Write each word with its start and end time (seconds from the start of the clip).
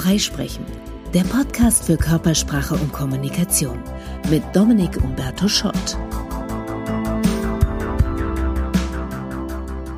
Freisprechen, 0.00 0.64
der 1.12 1.24
Podcast 1.24 1.84
für 1.84 1.98
Körpersprache 1.98 2.74
und 2.74 2.90
Kommunikation 2.90 3.78
mit 4.30 4.42
Dominik 4.54 4.96
Umberto 5.04 5.46
Schott. 5.46 5.98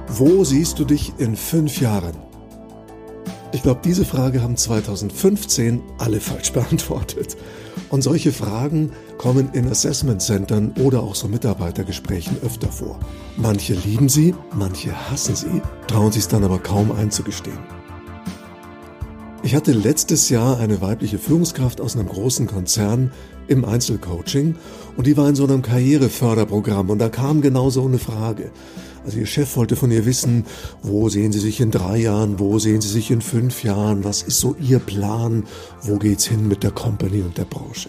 Wo 0.08 0.42
siehst 0.42 0.80
du 0.80 0.84
dich 0.84 1.12
in 1.18 1.36
fünf 1.36 1.80
Jahren? 1.80 2.16
Ich 3.52 3.62
glaube, 3.62 3.80
diese 3.84 4.04
Frage 4.04 4.42
haben 4.42 4.56
2015 4.56 5.80
alle 5.98 6.18
falsch 6.18 6.52
beantwortet. 6.52 7.36
Und 7.88 8.02
solche 8.02 8.32
Fragen 8.32 8.90
kommen 9.18 9.50
in 9.52 9.68
Assessment 9.68 10.20
Centern 10.20 10.72
oder 10.80 11.00
auch 11.00 11.14
so 11.14 11.28
Mitarbeitergesprächen 11.28 12.38
öfter 12.42 12.72
vor. 12.72 12.98
Manche 13.36 13.74
lieben 13.74 14.08
sie, 14.08 14.34
manche 14.52 14.92
hassen 15.12 15.36
sie, 15.36 15.62
trauen 15.86 16.10
sich 16.10 16.26
dann 16.26 16.42
aber 16.42 16.58
kaum 16.58 16.90
einzugestehen. 16.90 17.81
Ich 19.44 19.56
hatte 19.56 19.72
letztes 19.72 20.28
Jahr 20.28 20.60
eine 20.60 20.80
weibliche 20.80 21.18
Führungskraft 21.18 21.80
aus 21.80 21.96
einem 21.96 22.06
großen 22.06 22.46
Konzern 22.46 23.10
im 23.48 23.64
Einzelcoaching 23.64 24.54
und 24.96 25.06
die 25.08 25.16
war 25.16 25.28
in 25.28 25.34
so 25.34 25.42
einem 25.42 25.62
Karriereförderprogramm 25.62 26.90
und 26.90 27.00
da 27.00 27.08
kam 27.08 27.40
genau 27.40 27.68
so 27.68 27.84
eine 27.84 27.98
Frage. 27.98 28.52
Also 29.04 29.18
ihr 29.18 29.26
Chef 29.26 29.56
wollte 29.56 29.74
von 29.74 29.90
ihr 29.90 30.06
wissen, 30.06 30.44
wo 30.80 31.08
sehen 31.08 31.32
Sie 31.32 31.40
sich 31.40 31.60
in 31.60 31.72
drei 31.72 31.96
Jahren, 31.98 32.38
wo 32.38 32.60
sehen 32.60 32.80
Sie 32.80 32.88
sich 32.88 33.10
in 33.10 33.20
fünf 33.20 33.64
Jahren, 33.64 34.04
was 34.04 34.22
ist 34.22 34.38
so 34.38 34.54
Ihr 34.60 34.78
Plan, 34.78 35.42
wo 35.82 35.98
geht's 35.98 36.24
hin 36.24 36.46
mit 36.46 36.62
der 36.62 36.70
Company 36.70 37.22
und 37.22 37.36
der 37.36 37.44
Branche. 37.44 37.88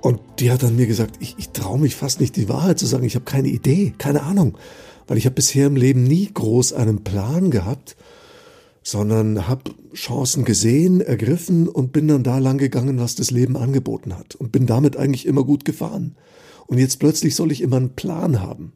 Und 0.00 0.18
die 0.40 0.50
hat 0.50 0.64
dann 0.64 0.74
mir 0.74 0.88
gesagt, 0.88 1.14
ich, 1.20 1.36
ich 1.38 1.50
traue 1.50 1.78
mich 1.78 1.94
fast 1.94 2.20
nicht 2.20 2.34
die 2.34 2.48
Wahrheit 2.48 2.80
zu 2.80 2.86
sagen, 2.86 3.04
ich 3.04 3.14
habe 3.14 3.24
keine 3.24 3.48
Idee, 3.48 3.94
keine 3.98 4.24
Ahnung, 4.24 4.58
weil 5.06 5.16
ich 5.16 5.26
habe 5.26 5.36
bisher 5.36 5.68
im 5.68 5.76
Leben 5.76 6.02
nie 6.02 6.28
groß 6.34 6.72
einen 6.72 7.04
Plan 7.04 7.52
gehabt 7.52 7.94
sondern 8.82 9.48
habe 9.48 9.70
Chancen 9.94 10.44
gesehen, 10.44 11.00
ergriffen 11.00 11.68
und 11.68 11.92
bin 11.92 12.08
dann 12.08 12.24
da 12.24 12.38
lang 12.38 12.58
gegangen, 12.58 12.98
was 12.98 13.14
das 13.14 13.30
Leben 13.30 13.56
angeboten 13.56 14.16
hat 14.16 14.34
und 14.34 14.52
bin 14.52 14.66
damit 14.66 14.96
eigentlich 14.96 15.26
immer 15.26 15.44
gut 15.44 15.64
gefahren. 15.64 16.16
Und 16.66 16.78
jetzt 16.78 16.98
plötzlich 16.98 17.34
soll 17.34 17.52
ich 17.52 17.60
immer 17.60 17.76
einen 17.76 17.94
Plan 17.94 18.40
haben. 18.40 18.72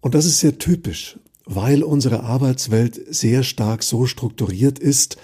Und 0.00 0.14
das 0.14 0.24
ist 0.24 0.40
sehr 0.40 0.58
typisch, 0.58 1.18
weil 1.46 1.82
unsere 1.82 2.22
Arbeitswelt 2.22 3.00
sehr 3.14 3.42
stark 3.42 3.82
so 3.82 4.06
strukturiert 4.06 4.78
ist, 4.78 5.16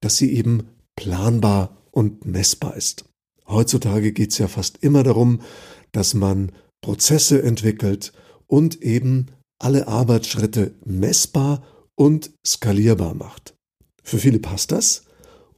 dass 0.00 0.16
sie 0.16 0.32
eben 0.32 0.64
planbar 0.96 1.76
und 1.90 2.24
messbar 2.24 2.76
ist. 2.76 3.04
Heutzutage 3.46 4.12
geht 4.12 4.32
es 4.32 4.38
ja 4.38 4.48
fast 4.48 4.78
immer 4.82 5.02
darum, 5.02 5.40
dass 5.92 6.14
man 6.14 6.52
Prozesse 6.82 7.42
entwickelt 7.42 8.12
und 8.46 8.82
eben 8.82 9.26
alle 9.58 9.88
Arbeitsschritte 9.88 10.74
messbar 10.84 11.62
und 11.94 12.32
skalierbar 12.46 13.14
macht. 13.14 13.54
Für 14.02 14.18
viele 14.18 14.38
passt 14.38 14.72
das 14.72 15.04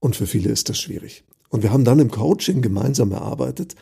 und 0.01 0.17
für 0.17 0.27
viele 0.27 0.51
ist 0.51 0.69
das 0.69 0.79
schwierig. 0.79 1.25
Und 1.49 1.63
wir 1.63 1.73
haben 1.73 1.85
dann 1.85 1.99
im 1.99 2.11
Coaching 2.11 2.63
gemeinsam 2.63 3.13
erarbeitet, 3.13 3.75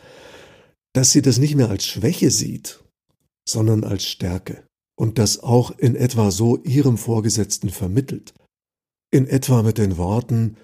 dass 0.93 1.11
sie 1.11 1.21
das 1.21 1.39
nicht 1.39 1.55
mehr 1.55 1.69
als 1.69 1.85
Schwäche 1.85 2.29
sieht, 2.29 2.83
sondern 3.47 3.83
als 3.83 4.05
Stärke 4.05 4.63
und 4.95 5.17
das 5.17 5.41
auch 5.41 5.71
in 5.77 5.95
etwa 5.95 6.31
so 6.31 6.57
ihrem 6.63 6.97
Vorgesetzten 6.97 7.69
vermittelt. 7.69 8.33
In 9.11 9.27
etwa 9.27 9.63
mit 9.63 9.77
den 9.77 9.97
Worten 9.97 10.57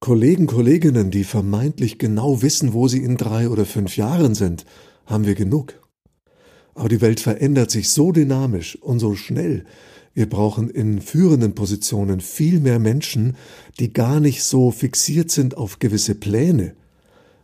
Kollegen, 0.00 0.46
Kolleginnen, 0.46 1.10
die 1.10 1.24
vermeintlich 1.24 1.98
genau 1.98 2.42
wissen, 2.42 2.72
wo 2.72 2.86
sie 2.86 3.02
in 3.02 3.16
drei 3.16 3.48
oder 3.48 3.64
fünf 3.64 3.96
Jahren 3.96 4.34
sind, 4.34 4.64
haben 5.06 5.26
wir 5.26 5.34
genug. 5.34 5.80
Aber 6.74 6.88
die 6.88 7.00
Welt 7.00 7.20
verändert 7.20 7.70
sich 7.70 7.88
so 7.90 8.12
dynamisch 8.12 8.76
und 8.76 8.98
so 8.98 9.14
schnell, 9.14 9.64
wir 10.16 10.30
brauchen 10.30 10.70
in 10.70 11.02
führenden 11.02 11.54
Positionen 11.54 12.22
viel 12.22 12.58
mehr 12.58 12.78
Menschen, 12.78 13.36
die 13.78 13.92
gar 13.92 14.18
nicht 14.18 14.42
so 14.42 14.70
fixiert 14.70 15.30
sind 15.30 15.58
auf 15.58 15.78
gewisse 15.78 16.14
Pläne, 16.14 16.74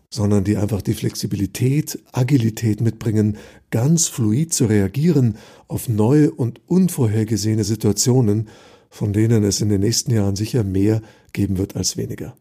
sondern 0.09 0.43
die 0.43 0.57
einfach 0.57 0.81
die 0.81 0.95
Flexibilität, 0.95 1.99
Agilität 2.13 2.81
mitbringen, 2.81 3.37
ganz 3.71 4.09
fluid 4.09 4.55
zu 4.55 4.65
reagieren 4.65 5.37
auf 5.69 5.91
neue 5.91 6.31
und 6.31 6.63
unvorhergesehene 6.67 7.63
Situationen, 7.63 8.49
von 8.89 9.13
denen 9.13 9.45
es 9.45 9.61
in 9.61 9.69
den 9.69 9.83
nächsten 9.83 10.11
Jahren 10.11 10.35
sicher 10.35 10.65
mehr 10.65 11.03
geben 11.35 11.59
wird 11.59 11.77
als 11.77 11.99
weniger. 11.99 12.35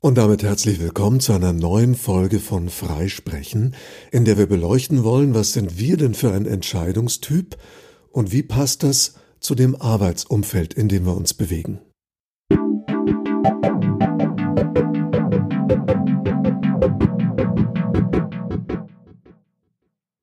Und 0.00 0.18
damit 0.18 0.42
herzlich 0.42 0.80
willkommen 0.80 1.20
zu 1.20 1.32
einer 1.32 1.52
neuen 1.52 1.94
Folge 1.94 2.40
von 2.40 2.70
Freisprechen, 2.70 3.76
in 4.10 4.24
der 4.24 4.36
wir 4.36 4.46
beleuchten 4.46 5.04
wollen, 5.04 5.32
was 5.32 5.52
sind 5.52 5.78
wir 5.78 5.96
denn 5.96 6.14
für 6.14 6.32
ein 6.32 6.44
Entscheidungstyp 6.44 7.56
und 8.10 8.32
wie 8.32 8.42
passt 8.42 8.82
das 8.82 9.14
zu 9.40 9.54
dem 9.54 9.80
Arbeitsumfeld, 9.80 10.74
in 10.74 10.88
dem 10.88 11.06
wir 11.06 11.16
uns 11.16 11.34
bewegen. 11.34 11.80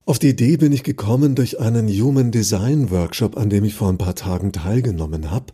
Auf 0.05 0.19
die 0.19 0.29
Idee 0.29 0.57
bin 0.57 0.71
ich 0.71 0.83
gekommen 0.83 1.33
durch 1.33 1.59
einen 1.59 1.87
Human 1.87 2.29
Design 2.29 2.91
Workshop, 2.91 3.35
an 3.35 3.49
dem 3.49 3.63
ich 3.63 3.73
vor 3.73 3.89
ein 3.89 3.97
paar 3.97 4.15
Tagen 4.15 4.51
teilgenommen 4.51 5.31
habe 5.31 5.53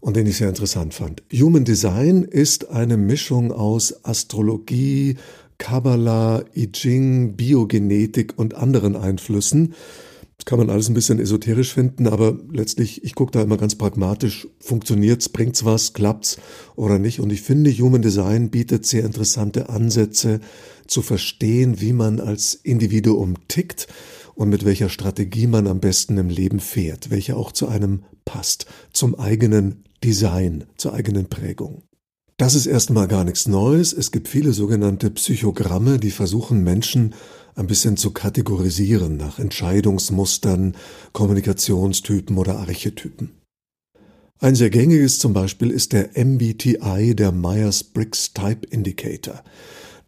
und 0.00 0.16
den 0.16 0.26
ich 0.26 0.38
sehr 0.38 0.48
interessant 0.48 0.94
fand. 0.94 1.22
Human 1.32 1.64
Design 1.64 2.22
ist 2.22 2.70
eine 2.70 2.96
Mischung 2.96 3.52
aus 3.52 4.04
Astrologie, 4.04 5.16
Kabbalah, 5.58 6.44
I 6.56 6.72
Ching, 6.72 7.36
Biogenetik 7.36 8.38
und 8.38 8.54
anderen 8.54 8.96
Einflüssen, 8.96 9.74
das 10.40 10.46
kann 10.46 10.58
man 10.58 10.70
alles 10.70 10.88
ein 10.88 10.94
bisschen 10.94 11.20
esoterisch 11.20 11.74
finden, 11.74 12.06
aber 12.06 12.38
letztlich, 12.50 13.04
ich 13.04 13.14
gucke 13.14 13.30
da 13.30 13.42
immer 13.42 13.58
ganz 13.58 13.74
pragmatisch, 13.74 14.48
funktioniert's, 14.58 15.28
bringt's 15.28 15.66
was, 15.66 15.92
klappt's 15.92 16.38
oder 16.76 16.98
nicht. 16.98 17.20
Und 17.20 17.30
ich 17.30 17.42
finde, 17.42 17.70
Human 17.70 18.00
Design 18.00 18.48
bietet 18.48 18.86
sehr 18.86 19.04
interessante 19.04 19.68
Ansätze 19.68 20.40
zu 20.86 21.02
verstehen, 21.02 21.82
wie 21.82 21.92
man 21.92 22.20
als 22.20 22.54
Individuum 22.54 23.34
tickt 23.48 23.86
und 24.34 24.48
mit 24.48 24.64
welcher 24.64 24.88
Strategie 24.88 25.46
man 25.46 25.66
am 25.66 25.78
besten 25.78 26.16
im 26.16 26.30
Leben 26.30 26.58
fährt, 26.58 27.10
welche 27.10 27.36
auch 27.36 27.52
zu 27.52 27.68
einem 27.68 28.04
passt, 28.24 28.64
zum 28.94 29.16
eigenen 29.16 29.84
Design, 30.02 30.64
zur 30.78 30.94
eigenen 30.94 31.26
Prägung. 31.26 31.82
Das 32.38 32.54
ist 32.54 32.64
erstmal 32.64 33.08
gar 33.08 33.24
nichts 33.24 33.46
Neues. 33.46 33.92
Es 33.92 34.10
gibt 34.10 34.26
viele 34.26 34.54
sogenannte 34.54 35.10
Psychogramme, 35.10 35.98
die 35.98 36.10
versuchen 36.10 36.64
Menschen 36.64 37.12
ein 37.54 37.66
bisschen 37.66 37.96
zu 37.96 38.12
kategorisieren 38.12 39.16
nach 39.16 39.38
Entscheidungsmustern, 39.38 40.76
Kommunikationstypen 41.12 42.38
oder 42.38 42.58
Archetypen. 42.58 43.30
Ein 44.38 44.54
sehr 44.54 44.70
gängiges 44.70 45.18
zum 45.18 45.34
Beispiel 45.34 45.70
ist 45.70 45.92
der 45.92 46.10
MBTI, 46.14 47.14
der 47.14 47.30
Myers-Briggs 47.30 48.32
Type 48.32 48.66
Indicator. 48.70 49.42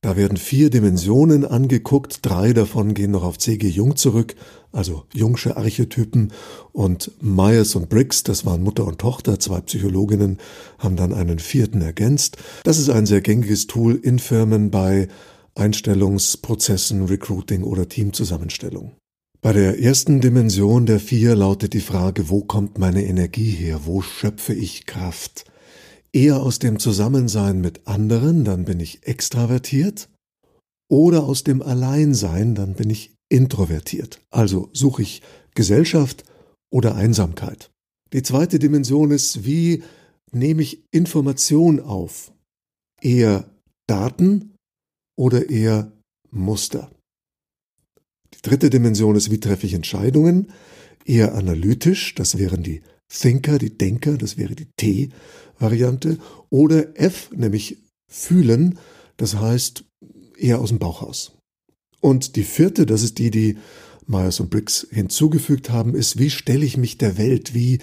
Da 0.01 0.17
werden 0.17 0.37
vier 0.37 0.69
Dimensionen 0.69 1.45
angeguckt, 1.45 2.21
drei 2.23 2.53
davon 2.53 2.93
gehen 2.95 3.13
noch 3.13 3.23
auf 3.23 3.39
C.G. 3.39 3.69
Jung 3.69 3.95
zurück, 3.95 4.35
also 4.73 5.05
Jungsche 5.13 5.57
Archetypen, 5.57 6.33
und 6.73 7.13
Myers 7.21 7.77
und 7.77 7.89
Briggs, 7.89 8.25
das 8.25 8.45
waren 8.45 8.63
Mutter 8.63 8.85
und 8.85 8.99
Tochter, 8.99 9.39
zwei 9.39 9.61
Psychologinnen, 9.61 10.39
haben 10.79 10.97
dann 10.97 11.13
einen 11.13 11.39
vierten 11.39 11.83
ergänzt. 11.83 12.37
Das 12.65 12.79
ist 12.79 12.89
ein 12.89 13.07
sehr 13.07 13.21
gängiges 13.21 13.69
Tool 13.69 13.95
in 13.95 14.19
Firmen 14.19 14.71
bei 14.71 15.09
Einstellungsprozessen, 15.55 17.05
Recruiting 17.05 17.63
oder 17.63 17.89
Teamzusammenstellung. 17.89 18.97
Bei 19.41 19.53
der 19.53 19.81
ersten 19.81 20.21
Dimension 20.21 20.87
der 20.87 21.01
vier 21.01 21.35
lautet 21.35 21.73
die 21.73 21.81
Frage, 21.81 22.29
wo 22.29 22.43
kommt 22.43 22.79
meine 22.79 23.05
Energie 23.05 23.51
her? 23.51 23.81
Wo 23.85 24.01
schöpfe 24.01 24.55
ich 24.55 24.87
Kraft? 24.87 25.45
Eher 26.13 26.41
aus 26.41 26.59
dem 26.59 26.79
Zusammensein 26.79 27.61
mit 27.61 27.87
anderen, 27.87 28.45
dann 28.45 28.65
bin 28.65 28.79
ich 28.79 29.07
extravertiert, 29.07 30.09
oder 30.89 31.25
aus 31.25 31.43
dem 31.43 31.63
Alleinsein, 31.63 32.55
dann 32.55 32.75
bin 32.75 32.91
ich 32.91 33.15
introvertiert. 33.31 34.21
Also 34.31 34.69
suche 34.75 35.03
ich 35.03 35.23
Gesellschaft 35.55 36.23
oder 36.71 36.95
Einsamkeit. 36.95 37.71
Die 38.13 38.23
zweite 38.23 38.59
Dimension 38.59 39.11
ist, 39.11 39.45
wie 39.45 39.83
nehme 40.31 40.63
ich 40.63 40.85
Information 40.91 41.81
auf? 41.81 42.33
Eher 43.01 43.51
Daten 43.87 44.52
oder 45.17 45.51
eher 45.51 45.93
Muster. 46.31 46.91
Die 48.35 48.43
dritte 48.43 48.71
Dimension 48.71 49.17
ist, 49.17 49.31
wie 49.31 49.41
treffe 49.41 49.67
ich 49.67 49.75
Entscheidungen? 49.75 50.53
Eher 51.05 51.35
analytisch, 51.35 52.15
das 52.15 52.39
wären 52.39 52.63
die 52.63 52.83
Thinker, 53.09 53.59
die 53.59 53.77
Denker, 53.77 54.17
das 54.17 54.37
wäre 54.37 54.55
die 54.55 54.69
T-Variante. 54.77 56.19
Oder 56.49 56.99
F, 56.99 57.31
nämlich 57.33 57.79
fühlen, 58.11 58.79
das 59.17 59.37
heißt 59.37 59.85
eher 60.39 60.61
aus 60.61 60.71
dem 60.71 60.79
Bauch 60.79 61.03
aus. 61.03 61.37
Und 62.01 62.37
die 62.37 62.45
vierte, 62.45 62.87
das 62.87 63.03
ist 63.03 63.19
die, 63.19 63.31
die 63.31 63.59
Myers 64.07 64.41
und 64.41 64.51
Briggs 64.51 64.87
hinzugefügt 64.91 65.71
haben, 65.71 65.95
ist, 65.95 66.19
wie 66.19 66.31
stelle 66.31 66.65
ich 66.65 66.77
mich 66.77 66.99
der 66.99 67.19
Welt, 67.19 67.55
wie 67.55 67.79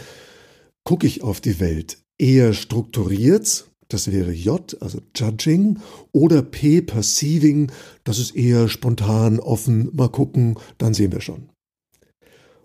gucke 0.84 1.08
ich 1.08 1.22
auf 1.22 1.40
die 1.40 1.60
Welt? 1.60 2.02
Eher 2.18 2.54
strukturiert, 2.54 3.69
das 3.90 4.12
wäre 4.12 4.32
J, 4.32 4.78
also 4.82 5.00
Judging, 5.16 5.80
oder 6.12 6.42
P, 6.42 6.82
Perceiving, 6.82 7.72
das 8.04 8.20
ist 8.20 8.36
eher 8.36 8.70
spontan, 8.70 9.40
offen, 9.40 9.90
mal 9.94 10.10
gucken, 10.10 10.58
dann 10.78 10.94
sehen 10.94 11.12
wir 11.12 11.22
schon. 11.22 11.50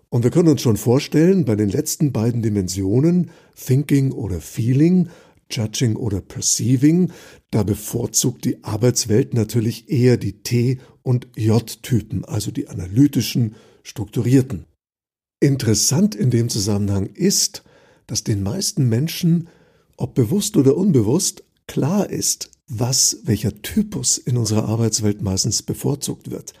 Und 0.09 0.23
wir 0.23 0.31
können 0.31 0.47
uns 0.47 0.61
schon 0.61 0.77
vorstellen, 0.77 1.43
bei 1.43 1.55
den 1.55 1.69
letzten 1.69 2.13
beiden 2.13 2.41
Dimensionen, 2.41 3.31
Thinking 3.55 4.11
oder 4.11 4.39
Feeling, 4.39 5.09
Judging 5.51 5.95
oder 5.95 6.21
Perceiving. 6.21 7.11
Da 7.51 7.63
bevorzugt 7.63 8.45
die 8.45 8.63
Arbeitswelt 8.63 9.33
natürlich 9.33 9.89
eher 9.89 10.17
die 10.17 10.41
T- 10.41 10.79
und 11.01 11.27
J-Typen, 11.35 12.23
also 12.23 12.51
die 12.51 12.67
analytischen, 12.67 13.55
strukturierten. 13.83 14.65
Interessant 15.39 16.15
in 16.15 16.29
dem 16.29 16.49
Zusammenhang 16.49 17.07
ist, 17.07 17.63
dass 18.07 18.23
den 18.23 18.41
meisten 18.41 18.87
Menschen, 18.87 19.49
ob 19.97 20.15
bewusst 20.15 20.57
oder 20.57 20.77
unbewusst, 20.77 21.43
klar 21.67 22.09
ist, 22.09 22.51
was 22.67 23.19
welcher 23.23 23.61
Typus 23.61 24.17
in 24.17 24.37
unserer 24.37 24.67
Arbeitswelt 24.67 25.21
meistens 25.21 25.61
bevorzugt 25.61 26.31
wird 26.31 26.53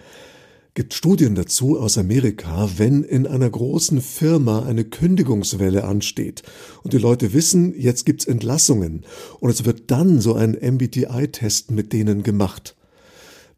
gibt 0.75 0.93
Studien 0.93 1.35
dazu 1.35 1.79
aus 1.79 1.97
Amerika, 1.97 2.69
wenn 2.75 3.03
in 3.03 3.25
einer 3.25 3.49
großen 3.49 4.01
Firma 4.01 4.65
eine 4.65 4.83
Kündigungswelle 4.83 5.85
ansteht 5.85 6.43
und 6.83 6.91
die 6.91 6.97
Leute 6.97 7.33
wissen, 7.33 7.73
jetzt 7.79 8.05
gibt's 8.05 8.25
Entlassungen 8.25 9.05
und 9.39 9.49
es 9.49 9.63
wird 9.63 9.89
dann 9.89 10.19
so 10.19 10.35
ein 10.35 10.51
MBTI-Test 10.51 11.71
mit 11.71 11.93
denen 11.93 12.23
gemacht. 12.23 12.75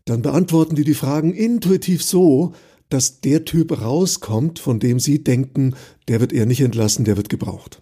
Dann 0.06 0.22
beantworten 0.22 0.76
die 0.76 0.84
die 0.84 0.94
Fragen 0.94 1.34
intuitiv 1.34 2.04
so, 2.04 2.54
dass 2.90 3.20
der 3.20 3.46
Typ 3.46 3.82
rauskommt, 3.82 4.60
von 4.60 4.80
dem 4.80 5.00
sie 5.00 5.24
denken, 5.24 5.74
der 6.08 6.20
wird 6.20 6.32
eher 6.32 6.46
nicht 6.46 6.62
entlassen, 6.62 7.04
der 7.04 7.18
wird 7.18 7.30
gebraucht. 7.30 7.82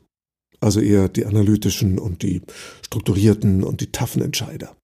Also 0.60 0.80
eher 0.80 1.10
die 1.10 1.26
analytischen 1.26 2.00
und 2.00 2.24
die 2.24 2.42
strukturierten 2.86 3.64
und 3.64 3.82
die 3.82 3.92
taffen 3.92 4.22
Entscheider. 4.22 4.76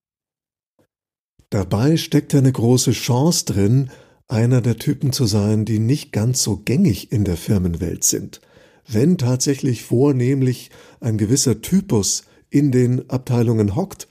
Dabei 1.50 1.96
steckt 1.96 2.34
eine 2.34 2.52
große 2.52 2.92
Chance 2.92 3.44
drin, 3.44 3.90
einer 4.26 4.62
der 4.62 4.78
Typen 4.78 5.12
zu 5.12 5.26
sein, 5.26 5.64
die 5.64 5.78
nicht 5.78 6.12
ganz 6.12 6.42
so 6.42 6.56
gängig 6.56 7.12
in 7.12 7.24
der 7.24 7.36
Firmenwelt 7.36 8.04
sind. 8.04 8.40
Wenn 8.88 9.18
tatsächlich 9.18 9.82
vornehmlich 9.82 10.70
ein 11.00 11.18
gewisser 11.18 11.60
Typus 11.60 12.24
in 12.48 12.72
den 12.72 13.08
Abteilungen 13.10 13.76
hockt, 13.76 14.08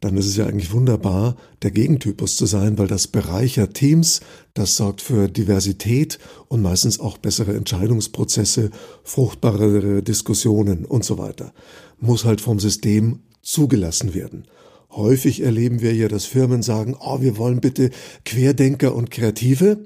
dann 0.00 0.16
ist 0.16 0.26
es 0.26 0.36
ja 0.36 0.46
eigentlich 0.46 0.72
wunderbar, 0.72 1.36
der 1.62 1.72
Gegentypus 1.72 2.36
zu 2.36 2.46
sein, 2.46 2.78
weil 2.78 2.86
das 2.86 3.08
bereichert 3.08 3.74
Teams, 3.74 4.20
das 4.54 4.76
sorgt 4.76 5.00
für 5.00 5.28
Diversität 5.28 6.18
und 6.48 6.62
meistens 6.62 7.00
auch 7.00 7.18
bessere 7.18 7.54
Entscheidungsprozesse, 7.54 8.70
fruchtbarere 9.02 10.02
Diskussionen 10.02 10.84
und 10.84 11.04
so 11.04 11.18
weiter. 11.18 11.52
Muss 11.98 12.24
halt 12.24 12.40
vom 12.40 12.60
System 12.60 13.20
zugelassen 13.42 14.14
werden. 14.14 14.46
Häufig 14.90 15.42
erleben 15.42 15.80
wir 15.80 15.94
ja, 15.94 16.08
dass 16.08 16.24
Firmen 16.24 16.62
sagen, 16.62 16.96
oh, 16.98 17.20
wir 17.20 17.36
wollen 17.36 17.60
bitte 17.60 17.90
Querdenker 18.24 18.94
und 18.94 19.10
Kreative. 19.10 19.78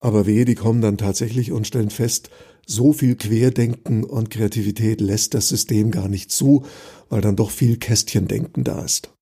Aber 0.00 0.26
wehe, 0.26 0.44
die 0.44 0.54
kommen 0.54 0.80
dann 0.80 0.98
tatsächlich 0.98 1.50
und 1.50 1.66
stellen 1.66 1.90
fest, 1.90 2.30
so 2.66 2.92
viel 2.92 3.16
Querdenken 3.16 4.04
und 4.04 4.30
Kreativität 4.30 5.00
lässt 5.00 5.34
das 5.34 5.48
System 5.48 5.90
gar 5.90 6.08
nicht 6.08 6.30
zu, 6.30 6.64
weil 7.10 7.20
dann 7.20 7.36
doch 7.36 7.50
viel 7.50 7.76
Kästchendenken 7.76 8.64
da 8.64 8.82
ist. 8.84 9.13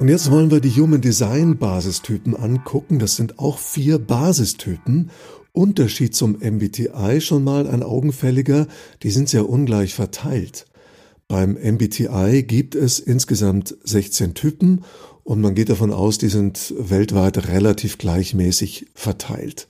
Und 0.00 0.08
jetzt 0.08 0.30
wollen 0.30 0.50
wir 0.50 0.60
die 0.60 0.70
Human 0.70 1.00
Design 1.00 1.56
Basistypen 1.56 2.34
angucken. 2.34 2.98
Das 2.98 3.14
sind 3.14 3.38
auch 3.38 3.58
vier 3.58 3.98
Basistypen. 3.98 5.10
Unterschied 5.52 6.16
zum 6.16 6.32
MBTI 6.40 7.20
schon 7.20 7.44
mal 7.44 7.68
ein 7.68 7.84
augenfälliger, 7.84 8.66
die 9.04 9.10
sind 9.10 9.28
sehr 9.28 9.48
ungleich 9.48 9.94
verteilt. 9.94 10.66
Beim 11.28 11.52
MBTI 11.52 12.42
gibt 12.42 12.74
es 12.74 12.98
insgesamt 12.98 13.76
16 13.84 14.34
Typen 14.34 14.84
und 15.22 15.40
man 15.40 15.54
geht 15.54 15.68
davon 15.68 15.92
aus, 15.92 16.18
die 16.18 16.28
sind 16.28 16.74
weltweit 16.76 17.48
relativ 17.48 17.98
gleichmäßig 17.98 18.86
verteilt. 18.94 19.68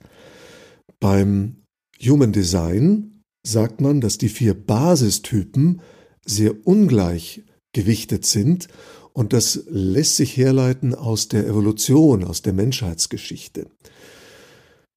Beim 1.00 1.56
Human 2.02 2.32
Design 2.32 3.20
sagt 3.46 3.82
man, 3.82 4.00
dass 4.00 4.16
die 4.16 4.30
vier 4.30 4.54
Basistypen 4.54 5.82
sehr 6.24 6.66
ungleich 6.66 7.42
gewichtet 7.74 8.24
sind 8.24 8.68
und 9.14 9.32
das 9.32 9.64
lässt 9.68 10.16
sich 10.16 10.36
herleiten 10.36 10.94
aus 10.94 11.28
der 11.28 11.46
Evolution, 11.46 12.24
aus 12.24 12.42
der 12.42 12.52
Menschheitsgeschichte 12.52 13.66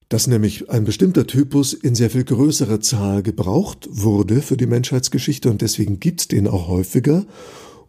dass 0.08 0.26
nämlich 0.26 0.70
ein 0.70 0.84
bestimmter 0.84 1.26
Typus 1.26 1.74
in 1.74 1.94
sehr 1.94 2.10
viel 2.10 2.24
größerer 2.24 2.80
Zahl 2.80 3.22
gebraucht 3.22 3.88
wurde 3.90 4.40
für 4.40 4.56
die 4.56 4.66
Menschheitsgeschichte 4.66 5.50
und 5.50 5.60
deswegen 5.60 6.00
gibt's 6.00 6.28
den 6.28 6.48
auch 6.48 6.68
häufiger. 6.68 7.26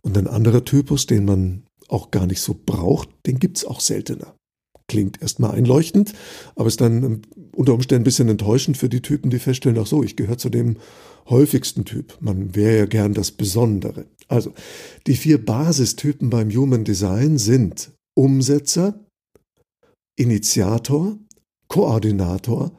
Und 0.01 0.17
ein 0.17 0.27
anderer 0.27 0.65
Typus, 0.65 1.07
den 1.07 1.25
man 1.25 1.63
auch 1.87 2.11
gar 2.11 2.25
nicht 2.25 2.41
so 2.41 2.55
braucht, 2.65 3.09
den 3.25 3.39
gibt's 3.39 3.65
auch 3.65 3.79
seltener. 3.79 4.35
Klingt 4.87 5.21
erstmal 5.21 5.51
einleuchtend, 5.51 6.13
aber 6.55 6.67
ist 6.67 6.81
dann 6.81 7.21
unter 7.55 7.73
Umständen 7.73 8.01
ein 8.01 8.05
bisschen 8.05 8.29
enttäuschend 8.29 8.77
für 8.77 8.89
die 8.89 9.01
Typen, 9.01 9.29
die 9.29 9.39
feststellen, 9.39 9.77
ach 9.79 9.87
so, 9.87 10.03
ich 10.03 10.15
gehöre 10.15 10.37
zu 10.37 10.49
dem 10.49 10.77
häufigsten 11.29 11.85
Typ. 11.85 12.17
Man 12.19 12.55
wäre 12.55 12.77
ja 12.77 12.85
gern 12.85 13.13
das 13.13 13.31
Besondere. 13.31 14.05
Also, 14.27 14.53
die 15.07 15.15
vier 15.15 15.43
Basistypen 15.43 16.29
beim 16.29 16.49
Human 16.51 16.83
Design 16.83 17.37
sind 17.37 17.91
Umsetzer, 18.15 18.99
Initiator, 20.17 21.17
Koordinator 21.67 22.71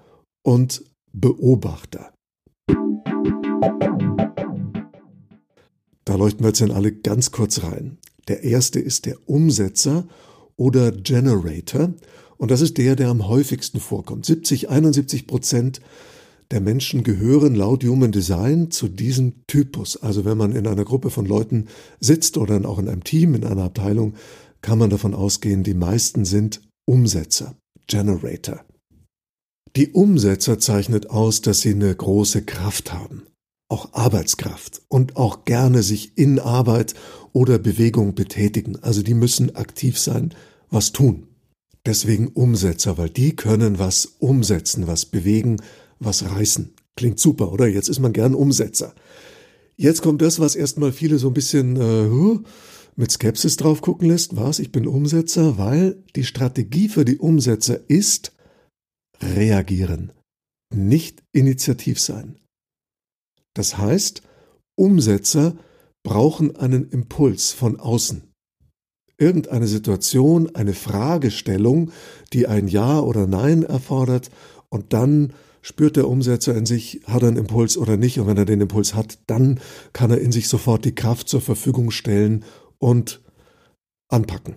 und 0.43 0.85
Beobachter. 1.13 2.13
Da 6.05 6.17
leuchten 6.17 6.41
wir 6.41 6.49
jetzt 6.49 6.61
in 6.61 6.73
alle 6.73 6.93
ganz 6.93 7.31
kurz 7.31 7.63
rein. 7.63 7.99
Der 8.29 8.43
erste 8.43 8.81
ist 8.81 9.07
der 9.07 9.29
Umsetzer 9.29 10.09
oder 10.57 10.93
Generator 10.93 11.95
und 12.37 12.51
das 12.51 12.61
ist 12.61 12.79
der, 12.79 12.97
der 12.97 13.09
am 13.09 13.29
häufigsten 13.29 13.81
vorkommt. 13.81 14.27
70, 14.27 14.71
71 14.71 15.27
Prozent 15.27 15.81
der 16.51 16.61
Menschen 16.61 17.05
gehören 17.05 17.55
laut 17.55 17.85
Human 17.85 18.13
Design 18.13 18.71
zu 18.71 18.89
diesem 18.89 19.47
Typus. 19.47 19.97
Also 19.97 20.25
wenn 20.25 20.37
man 20.37 20.53
in 20.53 20.67
einer 20.67 20.85
Gruppe 20.85 21.11
von 21.11 21.27
Leuten 21.27 21.67
sitzt 22.01 22.37
oder 22.37 22.65
auch 22.69 22.79
in 22.79 22.89
einem 22.89 23.05
Team, 23.05 23.35
in 23.35 23.45
einer 23.45 23.65
Abteilung, 23.65 24.15
kann 24.61 24.79
man 24.79 24.91
davon 24.91 25.15
ausgehen, 25.15 25.63
die 25.63 25.75
meisten 25.75 26.25
sind 26.25 26.61
Umsetzer, 26.87 27.55
Generator. 27.87 28.65
Die 29.77 29.91
Umsetzer 29.91 30.59
zeichnet 30.59 31.11
aus, 31.11 31.41
dass 31.41 31.61
sie 31.61 31.71
eine 31.71 31.95
große 31.95 32.43
Kraft 32.43 32.93
haben, 32.93 33.23
auch 33.69 33.93
Arbeitskraft 33.93 34.83
und 34.89 35.17
auch 35.17 35.45
gerne 35.45 35.85
sich 35.85 36.19
in 36.19 36.41
Arbeit 36.41 36.95
oder 37.33 37.59
Bewegung 37.59 38.17
betätigen. 38.17 38.77
Also 38.83 39.03
die 39.03 39.15
müssen 39.15 39.55
aktiv 39.55 39.99
sein, 39.99 40.35
was 40.71 40.91
tun. 40.91 41.29
Deswegen 41.87 42.29
Umsetzer, 42.29 42.99
weil 42.99 43.09
die 43.09 43.37
können 43.37 43.79
was 43.79 44.05
umsetzen, 44.19 44.87
was 44.87 45.07
bewegen, 45.07 45.63
was 46.01 46.25
reißen. 46.25 46.75
Klingt 46.97 47.21
super, 47.21 47.53
oder? 47.53 47.69
Jetzt 47.69 47.89
ist 47.89 48.01
man 48.01 48.13
gern 48.13 48.35
Umsetzer. 48.35 48.95
Jetzt 49.77 50.03
kommt 50.03 50.21
das, 50.21 50.41
was 50.41 50.57
erstmal 50.57 50.93
viele 50.93 51.19
so 51.19 51.29
ein 51.29 51.35
bisschen 51.35 51.77
äh, 51.77 52.39
mit 52.97 53.11
Skepsis 53.11 53.57
drauf 53.57 53.81
gucken 53.81 54.09
lässt. 54.09 54.37
Was? 54.37 54.59
Ich 54.59 54.73
bin 54.73 54.87
Umsetzer, 54.87 55.57
weil 55.57 56.03
die 56.17 56.25
Strategie 56.25 56.89
für 56.89 57.05
die 57.05 57.19
Umsetzer 57.19 57.89
ist, 57.89 58.33
reagieren, 59.23 60.13
nicht 60.75 61.23
initiativ 61.33 62.01
sein. 62.01 62.37
Das 63.55 63.79
heißt, 63.79 64.23
Umsetzer 64.77 65.57
brauchen 66.03 66.57
einen 66.57 66.89
Impuls 66.91 67.53
von 67.53 67.79
außen. 67.79 68.23
Irgendeine 69.19 69.67
Situation, 69.67 70.55
eine 70.55 70.73
Fragestellung, 70.73 71.93
die 72.33 72.47
ein 72.47 72.69
Ja 72.69 73.01
oder 73.01 73.27
Nein 73.27 73.63
erfordert 73.63 74.31
und 74.71 74.93
dann 74.93 75.35
spürt 75.63 75.97
der 75.97 76.09
Umsetzer 76.09 76.57
in 76.57 76.67
sich, 76.67 77.01
hat 77.07 77.23
er 77.23 77.29
einen 77.29 77.37
Impuls 77.37 77.77
oder 77.77 77.97
nicht 77.97 78.19
und 78.19 78.27
wenn 78.27 78.37
er 78.37 78.45
den 78.45 78.61
Impuls 78.61 78.95
hat, 78.95 79.19
dann 79.27 79.61
kann 79.93 80.11
er 80.11 80.21
in 80.21 80.33
sich 80.33 80.49
sofort 80.49 80.85
die 80.85 80.95
Kraft 80.95 81.29
zur 81.29 81.41
Verfügung 81.41 81.91
stellen 81.91 82.45
und 82.79 83.21
anpacken. 84.09 84.57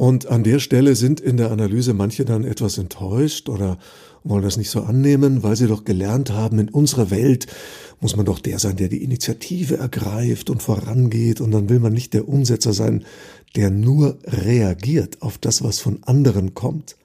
Und 0.00 0.26
an 0.26 0.44
der 0.44 0.60
Stelle 0.60 0.94
sind 0.94 1.20
in 1.20 1.36
der 1.36 1.50
Analyse 1.50 1.92
manche 1.92 2.24
dann 2.24 2.44
etwas 2.44 2.78
enttäuscht 2.78 3.48
oder 3.48 3.78
wollen 4.22 4.44
das 4.44 4.56
nicht 4.56 4.70
so 4.70 4.82
annehmen, 4.82 5.42
weil 5.42 5.56
sie 5.56 5.66
doch 5.66 5.84
gelernt 5.84 6.30
haben, 6.30 6.60
in 6.60 6.68
unserer 6.68 7.10
Welt 7.10 7.48
muss 8.00 8.14
man 8.14 8.24
doch 8.24 8.38
der 8.38 8.60
sein, 8.60 8.76
der 8.76 8.88
die 8.88 9.02
Initiative 9.02 9.76
ergreift 9.76 10.50
und 10.50 10.62
vorangeht 10.62 11.40
und 11.40 11.50
dann 11.50 11.68
will 11.68 11.80
man 11.80 11.92
nicht 11.92 12.14
der 12.14 12.28
Umsetzer 12.28 12.72
sein, 12.72 13.04
der 13.56 13.70
nur 13.70 14.18
reagiert 14.24 15.20
auf 15.20 15.36
das, 15.36 15.64
was 15.64 15.80
von 15.80 15.98
anderen 16.04 16.54
kommt. 16.54 16.96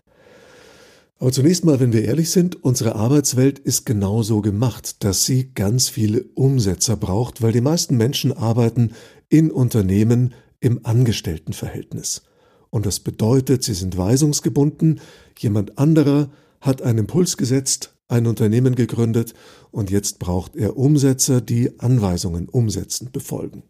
Aber 1.24 1.32
zunächst 1.32 1.64
mal, 1.64 1.80
wenn 1.80 1.94
wir 1.94 2.04
ehrlich 2.04 2.32
sind, 2.32 2.66
unsere 2.66 2.96
Arbeitswelt 2.96 3.58
ist 3.58 3.86
genauso 3.86 4.42
gemacht, 4.42 5.06
dass 5.06 5.24
sie 5.24 5.54
ganz 5.54 5.88
viele 5.88 6.26
Umsetzer 6.36 6.98
braucht, 6.98 7.42
weil 7.42 7.54
die 7.54 7.62
meisten 7.62 7.96
Menschen 7.96 8.34
arbeiten 8.34 8.92
in 9.30 9.50
Unternehmen 9.50 10.34
im 10.60 10.82
Angestelltenverhältnis. 10.86 12.24
Und 12.72 12.86
das 12.86 13.00
bedeutet, 13.00 13.64
sie 13.64 13.74
sind 13.74 13.98
weisungsgebunden, 13.98 15.00
jemand 15.40 15.78
anderer 15.80 16.30
hat 16.60 16.82
einen 16.82 17.00
Impuls 17.00 17.38
gesetzt, 17.38 17.96
ein 18.10 18.28
Unternehmen 18.28 18.76
gegründet 18.76 19.34
und 19.72 19.92
jetzt 19.92 20.20
braucht 20.20 20.58
er 20.58 20.76
Umsetzer, 20.76 21.40
die 21.40 21.80
Anweisungen 21.80 22.50
umsetzen, 22.50 23.14
befolgen. 23.14 23.64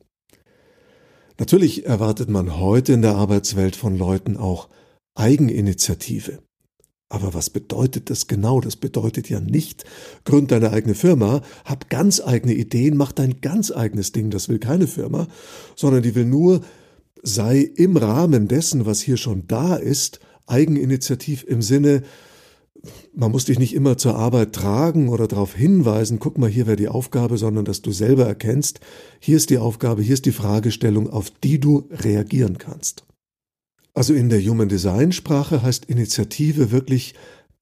Natürlich 1.37 1.85
erwartet 1.85 2.31
man 2.31 2.59
heute 2.59 2.93
in 2.93 3.03
der 3.03 3.13
Arbeitswelt 3.13 3.75
von 3.75 3.95
Leuten 3.95 4.37
auch 4.37 4.69
Eigeninitiative. 5.13 6.39
Aber 7.13 7.35
was 7.35 7.51
bedeutet 7.51 8.09
das 8.09 8.25
genau? 8.25 8.59
Das 8.59 8.75
bedeutet 8.75 9.29
ja 9.29 9.39
nicht, 9.39 9.85
gründ 10.25 10.49
deine 10.49 10.71
eigene 10.71 10.95
Firma, 10.95 11.43
hab 11.63 11.91
ganz 11.91 12.19
eigene 12.19 12.55
Ideen, 12.55 12.97
mach 12.97 13.11
dein 13.11 13.39
ganz 13.39 13.69
eigenes 13.71 14.13
Ding. 14.13 14.31
Das 14.31 14.49
will 14.49 14.57
keine 14.57 14.87
Firma, 14.87 15.27
sondern 15.75 16.01
die 16.01 16.15
will 16.15 16.25
nur, 16.25 16.61
sei 17.21 17.59
im 17.75 17.97
Rahmen 17.97 18.47
dessen, 18.47 18.87
was 18.87 18.99
hier 18.99 19.17
schon 19.17 19.43
da 19.45 19.75
ist, 19.75 20.21
Eigeninitiativ 20.47 21.43
im 21.43 21.61
Sinne, 21.61 22.01
man 23.13 23.31
muss 23.31 23.45
dich 23.45 23.59
nicht 23.59 23.75
immer 23.75 23.95
zur 23.95 24.15
Arbeit 24.15 24.53
tragen 24.53 25.07
oder 25.07 25.27
darauf 25.27 25.53
hinweisen, 25.53 26.17
guck 26.17 26.39
mal, 26.39 26.49
hier 26.49 26.65
wäre 26.65 26.77
die 26.77 26.87
Aufgabe, 26.87 27.37
sondern 27.37 27.63
dass 27.63 27.83
du 27.83 27.91
selber 27.91 28.25
erkennst, 28.25 28.79
hier 29.19 29.37
ist 29.37 29.51
die 29.51 29.59
Aufgabe, 29.59 30.01
hier 30.01 30.15
ist 30.15 30.25
die 30.25 30.31
Fragestellung, 30.31 31.11
auf 31.11 31.29
die 31.29 31.59
du 31.59 31.87
reagieren 31.91 32.57
kannst. 32.57 33.05
Also 33.93 34.13
in 34.13 34.29
der 34.29 34.41
Human 34.41 34.69
Design 34.69 35.11
Sprache 35.11 35.61
heißt 35.61 35.85
Initiative 35.85 36.71
wirklich 36.71 37.13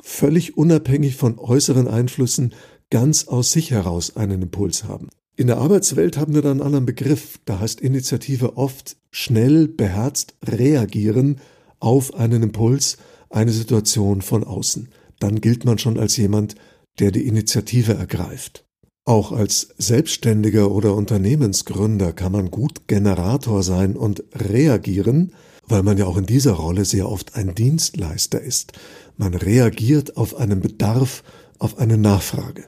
völlig 0.01 0.57
unabhängig 0.57 1.15
von 1.15 1.38
äußeren 1.38 1.88
Einflüssen 1.88 2.53
ganz 2.89 3.27
aus 3.27 3.51
sich 3.51 3.71
heraus 3.71 4.15
einen 4.15 4.41
Impuls 4.41 4.85
haben. 4.85 5.09
In 5.35 5.47
der 5.47 5.57
Arbeitswelt 5.57 6.17
haben 6.17 6.33
wir 6.33 6.41
dann 6.41 6.53
einen 6.53 6.61
anderen 6.61 6.85
Begriff. 6.85 7.39
Da 7.45 7.59
heißt 7.59 7.81
Initiative 7.81 8.57
oft 8.57 8.97
schnell, 9.11 9.67
beherzt 9.67 10.35
reagieren 10.45 11.39
auf 11.79 12.13
einen 12.13 12.43
Impuls, 12.43 12.97
eine 13.29 13.51
Situation 13.51 14.21
von 14.21 14.43
außen 14.43 14.89
dann 15.21 15.39
gilt 15.39 15.65
man 15.65 15.77
schon 15.77 15.97
als 15.97 16.17
jemand, 16.17 16.55
der 17.00 17.11
die 17.11 17.27
Initiative 17.27 17.93
ergreift. 17.93 18.65
Auch 19.05 19.31
als 19.31 19.69
Selbstständiger 19.77 20.71
oder 20.71 20.95
Unternehmensgründer 20.95 22.13
kann 22.13 22.31
man 22.31 22.51
gut 22.51 22.88
Generator 22.88 23.63
sein 23.63 23.95
und 23.95 24.23
reagieren, 24.35 25.33
weil 25.71 25.83
man 25.83 25.97
ja 25.97 26.05
auch 26.05 26.17
in 26.17 26.25
dieser 26.25 26.53
Rolle 26.53 26.85
sehr 26.85 27.09
oft 27.09 27.35
ein 27.35 27.55
Dienstleister 27.55 28.41
ist. 28.41 28.73
Man 29.17 29.33
reagiert 29.33 30.17
auf 30.17 30.35
einen 30.35 30.59
Bedarf, 30.59 31.23
auf 31.59 31.77
eine 31.79 31.97
Nachfrage. 31.97 32.65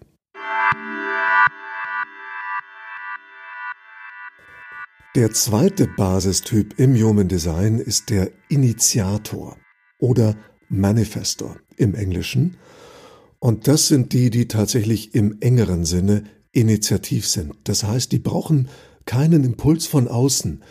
Der 5.15 5.31
zweite 5.31 5.87
Basistyp 5.95 6.79
im 6.79 6.95
Human 6.95 7.27
Design 7.27 7.77
ist 7.77 8.09
der 8.09 8.31
Initiator 8.49 9.57
oder 9.99 10.35
Manifestor 10.69 11.57
im 11.77 11.93
Englischen. 11.93 12.57
Und 13.39 13.67
das 13.67 13.89
sind 13.89 14.13
die, 14.13 14.31
die 14.31 14.47
tatsächlich 14.47 15.13
im 15.13 15.37
engeren 15.41 15.85
Sinne 15.85 16.23
initiativ 16.51 17.27
sind. 17.27 17.53
Das 17.65 17.83
heißt, 17.83 18.11
die 18.11 18.19
brauchen 18.19 18.69
keinen 19.05 19.43
Impuls 19.43 19.85
von 19.85 20.07
außen. 20.07 20.63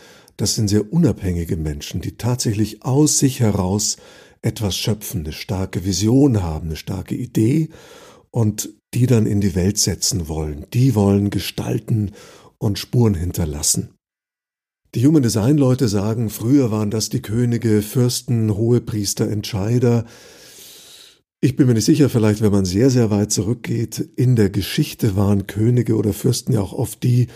Das 0.43 0.57
sind 0.57 0.67
sehr 0.67 0.93
unabhängige 0.93 1.57
Menschen, 1.57 2.01
die 2.01 2.17
tatsächlich 2.17 2.83
aus 2.83 3.21
sich 3.21 3.39
heraus 3.39 3.97
etwas 4.41 4.77
schöpfen, 4.77 5.21
eine 5.21 5.33
starke 5.33 5.85
Vision 5.85 6.43
haben, 6.43 6.67
eine 6.67 6.75
starke 6.75 7.15
Idee 7.15 7.69
und 8.33 8.71
die 8.93 9.07
dann 9.07 9.27
in 9.27 9.41
die 9.41 9.55
Welt 9.55 9.79
setzen 9.79 10.27
wollen. 10.27 10.67
Die 10.75 10.97
wollen 10.97 11.31
gestalten 11.31 12.11
und 12.59 12.81
Spuren 12.81 13.15
hinterlassen. 13.15 13.95
Die 14.97 15.07
Human 15.07 15.23
Design 15.23 15.59
Leute 15.59 15.87
sagen, 15.87 16.29
früher 16.29 16.73
waren 16.73 16.91
das 16.91 17.09
die 17.09 17.23
Könige, 17.23 17.81
Fürsten, 17.81 18.57
Hohepriester, 18.57 19.31
Entscheider. 19.31 20.07
Ich 21.45 21.57
bin 21.57 21.67
mir 21.67 21.75
nicht 21.75 21.87
sicher, 21.87 22.09
vielleicht 22.09 22.41
wenn 22.41 22.53
man 22.53 22.65
sehr, 22.65 22.89
sehr 22.89 23.11
weit 23.11 23.33
zurückgeht, 23.33 23.99
in 24.15 24.37
der 24.37 24.49
Geschichte 24.49 25.17
waren 25.17 25.49
Könige 25.49 25.97
oder 25.97 26.13
Fürsten 26.13 26.53
ja 26.53 26.61
auch 26.61 26.73
oft 26.73 27.03
die, 27.03 27.27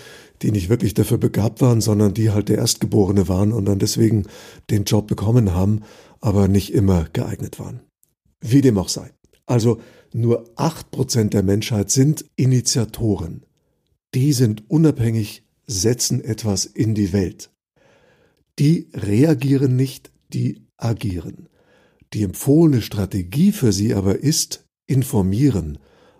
die 0.42 0.52
nicht 0.52 0.68
wirklich 0.68 0.94
dafür 0.94 1.18
begabt 1.18 1.60
waren, 1.60 1.80
sondern 1.80 2.14
die 2.14 2.30
halt 2.30 2.48
der 2.48 2.58
Erstgeborene 2.58 3.26
waren 3.26 3.52
und 3.52 3.64
dann 3.64 3.80
deswegen 3.80 4.28
den 4.70 4.84
Job 4.84 5.08
bekommen 5.08 5.54
haben, 5.54 5.80
aber 6.20 6.46
nicht 6.46 6.72
immer 6.72 7.08
geeignet 7.12 7.58
waren. 7.58 7.80
Wie 8.40 8.60
dem 8.60 8.78
auch 8.78 8.90
sei. 8.90 9.10
Also 9.44 9.80
nur 10.12 10.52
acht 10.54 10.92
Prozent 10.92 11.34
der 11.34 11.42
Menschheit 11.42 11.90
sind 11.90 12.24
Initiatoren. 12.36 13.44
Die 14.14 14.32
sind 14.32 14.70
unabhängig, 14.70 15.42
setzen 15.66 16.22
etwas 16.22 16.64
in 16.64 16.94
die 16.94 17.12
Welt. 17.12 17.50
Die 18.60 18.88
reagieren 18.94 19.74
nicht, 19.74 20.12
die 20.32 20.62
agieren. 20.76 21.48
Die 22.12 22.22
empfohlene 22.22 22.82
Strategie 22.82 23.52
für 23.52 23.72
sie 23.72 23.94
aber 23.94 24.20
ist 24.20 24.64
informieren. 24.86 25.78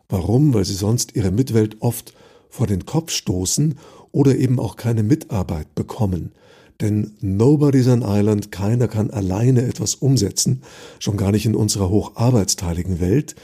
Warum? 0.09 0.55
Weil 0.55 0.64
sie 0.64 0.75
sonst 0.75 1.14
ihre 1.14 1.31
Mitwelt 1.31 1.76
oft 1.81 2.14
vor 2.49 2.66
den 2.66 2.87
Kopf 2.87 3.12
stoßen 3.12 3.78
oder 4.12 4.37
eben 4.37 4.59
auch 4.59 4.76
keine 4.76 5.02
Mitarbeit 5.02 5.75
bekommen. 5.75 6.33
Denn 6.81 7.12
nobody's 7.21 7.88
an 7.88 8.02
island, 8.02 8.52
keiner 8.52 8.88
kann 8.88 9.11
alleine 9.11 9.62
etwas 9.62 9.95
umsetzen, 9.95 10.62
schon 10.99 11.16
gar 11.16 11.33
nicht 11.33 11.47
in 11.47 11.55
unserer 11.55 11.88
hocharbeitsteiligen 11.88 13.00
Welt. 13.00 13.35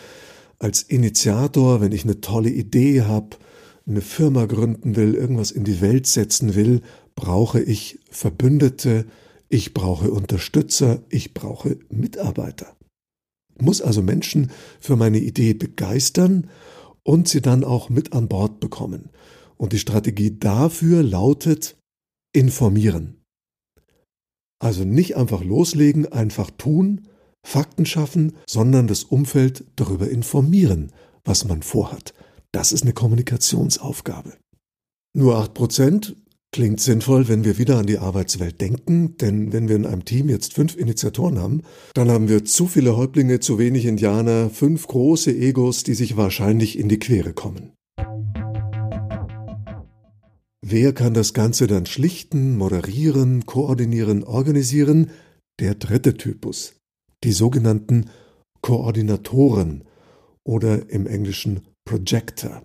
Als 0.58 0.82
Initiator, 0.82 1.80
wenn 1.80 1.92
ich 1.92 2.04
eine 2.04 2.20
tolle 2.20 2.50
Idee 2.50 3.02
habe, 3.02 3.36
eine 3.86 4.00
Firma 4.00 4.44
gründen 4.46 4.96
will, 4.96 5.14
irgendwas 5.14 5.50
in 5.50 5.64
die 5.64 5.80
Welt 5.80 6.06
setzen 6.06 6.54
will, 6.54 6.82
brauche 7.14 7.60
ich 7.60 8.00
Verbündete, 8.10 9.06
ich 9.52 9.74
brauche 9.74 10.10
Unterstützer, 10.10 11.02
ich 11.10 11.34
brauche 11.34 11.78
Mitarbeiter. 11.90 12.74
Ich 13.54 13.60
muss 13.60 13.82
also 13.82 14.02
Menschen 14.02 14.50
für 14.80 14.96
meine 14.96 15.18
Idee 15.18 15.52
begeistern 15.52 16.48
und 17.02 17.28
sie 17.28 17.42
dann 17.42 17.62
auch 17.62 17.90
mit 17.90 18.14
an 18.14 18.28
Bord 18.28 18.60
bekommen. 18.60 19.10
Und 19.58 19.74
die 19.74 19.78
Strategie 19.78 20.38
dafür 20.38 21.02
lautet 21.02 21.76
informieren. 22.34 23.20
Also 24.58 24.84
nicht 24.84 25.18
einfach 25.18 25.44
loslegen, 25.44 26.10
einfach 26.10 26.50
tun, 26.50 27.08
Fakten 27.46 27.84
schaffen, 27.84 28.32
sondern 28.48 28.86
das 28.86 29.04
Umfeld 29.04 29.66
darüber 29.76 30.08
informieren, 30.08 30.92
was 31.24 31.44
man 31.44 31.60
vorhat. 31.60 32.14
Das 32.52 32.72
ist 32.72 32.84
eine 32.84 32.94
Kommunikationsaufgabe. 32.94 34.38
Nur 35.14 35.36
acht 35.36 35.52
Prozent 35.52 36.16
Klingt 36.54 36.80
sinnvoll, 36.80 37.28
wenn 37.28 37.46
wir 37.46 37.56
wieder 37.56 37.78
an 37.78 37.86
die 37.86 37.96
Arbeitswelt 37.96 38.60
denken, 38.60 39.16
denn 39.16 39.54
wenn 39.54 39.68
wir 39.68 39.76
in 39.76 39.86
einem 39.86 40.04
Team 40.04 40.28
jetzt 40.28 40.52
fünf 40.52 40.76
Initiatoren 40.76 41.38
haben, 41.38 41.62
dann 41.94 42.10
haben 42.10 42.28
wir 42.28 42.44
zu 42.44 42.66
viele 42.66 42.94
Häuptlinge, 42.94 43.40
zu 43.40 43.58
wenig 43.58 43.86
Indianer, 43.86 44.50
fünf 44.50 44.86
große 44.86 45.34
Egos, 45.34 45.82
die 45.82 45.94
sich 45.94 46.18
wahrscheinlich 46.18 46.78
in 46.78 46.90
die 46.90 46.98
Quere 46.98 47.32
kommen. 47.32 47.72
Wer 50.60 50.92
kann 50.92 51.14
das 51.14 51.32
Ganze 51.32 51.66
dann 51.66 51.86
schlichten, 51.86 52.58
moderieren, 52.58 53.46
koordinieren, 53.46 54.22
organisieren? 54.22 55.10
Der 55.58 55.74
dritte 55.74 56.18
Typus, 56.18 56.74
die 57.24 57.32
sogenannten 57.32 58.10
Koordinatoren 58.60 59.84
oder 60.44 60.90
im 60.90 61.06
Englischen 61.06 61.62
Projector. 61.86 62.62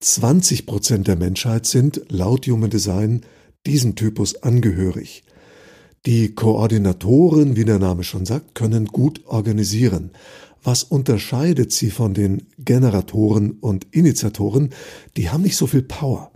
20 0.00 0.66
Prozent 0.66 1.08
der 1.08 1.16
Menschheit 1.16 1.66
sind 1.66 2.02
laut 2.08 2.46
Human 2.46 2.70
Design 2.70 3.22
diesem 3.66 3.96
Typus 3.96 4.42
angehörig. 4.42 5.24
Die 6.06 6.36
Koordinatoren, 6.36 7.56
wie 7.56 7.64
der 7.64 7.80
Name 7.80 8.04
schon 8.04 8.24
sagt, 8.24 8.54
können 8.54 8.86
gut 8.86 9.26
organisieren. 9.26 10.12
Was 10.62 10.84
unterscheidet 10.84 11.72
sie 11.72 11.90
von 11.90 12.14
den 12.14 12.46
Generatoren 12.58 13.52
und 13.52 13.86
Initiatoren? 13.90 14.70
Die 15.16 15.30
haben 15.30 15.42
nicht 15.42 15.56
so 15.56 15.66
viel 15.66 15.82
Power. 15.82 16.30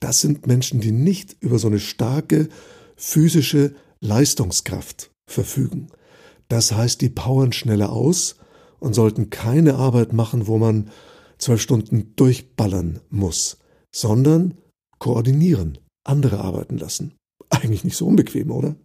Das 0.00 0.20
sind 0.20 0.48
Menschen, 0.48 0.80
die 0.80 0.92
nicht 0.92 1.36
über 1.38 1.60
so 1.60 1.68
eine 1.68 1.78
starke 1.78 2.48
physische 2.96 3.76
Leistungskraft 4.00 5.10
verfügen. 5.26 5.86
Das 6.48 6.72
heißt, 6.72 7.00
die 7.00 7.10
powern 7.10 7.52
schneller 7.52 7.92
aus 7.92 8.34
und 8.80 8.94
sollten 8.94 9.30
keine 9.30 9.76
Arbeit 9.76 10.12
machen, 10.12 10.48
wo 10.48 10.58
man 10.58 10.90
zwölf 11.44 11.60
Stunden 11.60 12.14
durchballern 12.16 13.00
muss, 13.10 13.58
sondern 13.94 14.54
koordinieren, 14.98 15.78
andere 16.02 16.40
arbeiten 16.40 16.78
lassen. 16.78 17.12
Eigentlich 17.50 17.84
nicht 17.84 17.96
so 17.96 18.06
unbequem, 18.06 18.50
oder? 18.50 18.76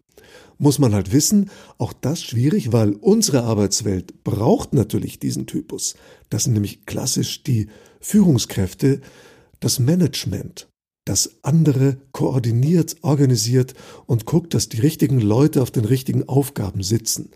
Muss 0.57 0.77
man 0.77 0.93
halt 0.93 1.13
wissen, 1.13 1.49
auch 1.77 1.93
das 1.93 2.21
schwierig, 2.21 2.73
weil 2.73 2.91
unsere 2.95 3.43
Arbeitswelt 3.43 4.25
braucht 4.25 4.73
natürlich 4.73 5.19
diesen 5.19 5.47
Typus. 5.47 5.95
Das 6.29 6.43
sind 6.43 6.53
nämlich 6.53 6.85
klassisch 6.85 7.43
die 7.43 7.69
Führungskräfte, 8.01 8.99
das 9.61 9.79
Management, 9.79 10.67
das 11.05 11.39
andere 11.43 11.97
koordiniert, 12.11 12.97
organisiert 13.03 13.73
und 14.05 14.25
guckt, 14.25 14.53
dass 14.53 14.67
die 14.67 14.81
richtigen 14.81 15.21
Leute 15.21 15.61
auf 15.61 15.71
den 15.71 15.85
richtigen 15.85 16.27
Aufgaben 16.27 16.83
sitzen. 16.83 17.31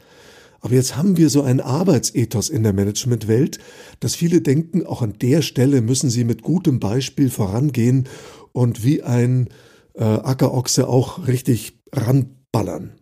Aber 0.63 0.75
jetzt 0.75 0.96
haben 0.96 1.17
wir 1.17 1.29
so 1.29 1.41
ein 1.41 1.60
Arbeitsethos 1.60 2.48
in 2.48 2.63
der 2.63 2.72
Managementwelt, 2.72 3.60
dass 4.00 4.15
viele 4.15 4.39
denken, 4.39 4.86
auch 4.86 5.01
an 5.01 5.13
der 5.22 5.41
Stelle 5.41 5.82
müssen 5.82 6.10
sie 6.10 6.24
mit 6.24 6.41
gutem 6.41 6.79
Beispiel 6.79 7.29
vorangehen 7.29 8.08
und 8.53 8.82
wie 8.82 9.03
ein 9.03 9.50
äh, 9.93 10.05
Ackerochse 10.05 10.88
auch 10.88 11.27
richtig 11.27 11.79
ranballern. 11.91 12.93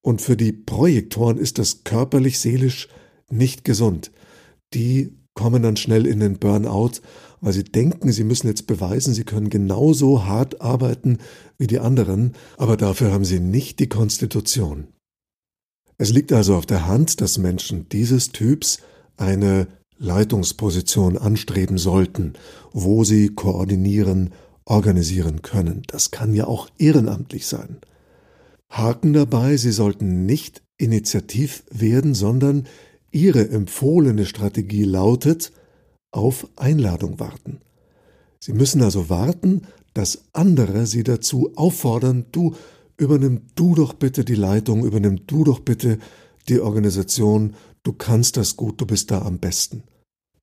Und 0.00 0.22
für 0.22 0.34
die 0.34 0.52
Projektoren 0.52 1.36
ist 1.36 1.58
das 1.58 1.84
körperlich, 1.84 2.38
seelisch 2.38 2.88
nicht 3.30 3.66
gesund. 3.66 4.10
Die 4.72 5.12
kommen 5.34 5.62
dann 5.62 5.76
schnell 5.76 6.06
in 6.06 6.20
den 6.20 6.38
Burnout, 6.38 7.02
weil 7.42 7.52
sie 7.52 7.64
denken, 7.64 8.12
sie 8.12 8.24
müssen 8.24 8.46
jetzt 8.46 8.66
beweisen, 8.66 9.12
sie 9.12 9.24
können 9.24 9.50
genauso 9.50 10.24
hart 10.24 10.62
arbeiten 10.62 11.18
wie 11.58 11.66
die 11.66 11.80
anderen, 11.80 12.32
aber 12.56 12.78
dafür 12.78 13.12
haben 13.12 13.26
sie 13.26 13.40
nicht 13.40 13.78
die 13.78 13.90
Konstitution. 13.90 14.88
Es 16.04 16.12
liegt 16.12 16.34
also 16.34 16.54
auf 16.56 16.66
der 16.66 16.86
Hand, 16.86 17.22
dass 17.22 17.38
Menschen 17.38 17.88
dieses 17.88 18.28
Typs 18.30 18.80
eine 19.16 19.68
Leitungsposition 19.96 21.16
anstreben 21.16 21.78
sollten, 21.78 22.34
wo 22.74 23.04
sie 23.04 23.30
koordinieren, 23.30 24.34
organisieren 24.66 25.40
können. 25.40 25.80
Das 25.86 26.10
kann 26.10 26.34
ja 26.34 26.46
auch 26.46 26.68
ehrenamtlich 26.76 27.46
sein. 27.46 27.78
Haken 28.68 29.14
dabei, 29.14 29.56
sie 29.56 29.72
sollten 29.72 30.26
nicht 30.26 30.60
initiativ 30.76 31.64
werden, 31.70 32.12
sondern 32.12 32.66
ihre 33.10 33.48
empfohlene 33.48 34.26
Strategie 34.26 34.84
lautet 34.84 35.52
auf 36.10 36.46
Einladung 36.56 37.18
warten. 37.18 37.62
Sie 38.40 38.52
müssen 38.52 38.82
also 38.82 39.08
warten, 39.08 39.62
dass 39.94 40.24
andere 40.34 40.84
sie 40.84 41.02
dazu 41.02 41.52
auffordern, 41.56 42.26
du 42.30 42.56
übernimm 42.96 43.42
du 43.54 43.74
doch 43.74 43.94
bitte 43.94 44.24
die 44.24 44.34
Leitung, 44.34 44.84
übernimm 44.84 45.26
du 45.26 45.44
doch 45.44 45.60
bitte 45.60 45.98
die 46.48 46.60
Organisation, 46.60 47.54
du 47.82 47.92
kannst 47.92 48.36
das 48.36 48.56
gut, 48.56 48.80
du 48.80 48.86
bist 48.86 49.10
da 49.10 49.22
am 49.22 49.38
besten. 49.38 49.82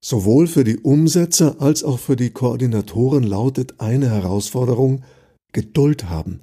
Sowohl 0.00 0.48
für 0.48 0.64
die 0.64 0.78
Umsetzer 0.78 1.60
als 1.60 1.84
auch 1.84 1.98
für 1.98 2.16
die 2.16 2.30
Koordinatoren 2.30 3.22
lautet 3.22 3.80
eine 3.80 4.10
Herausforderung 4.10 5.04
Geduld 5.52 6.08
haben. 6.08 6.40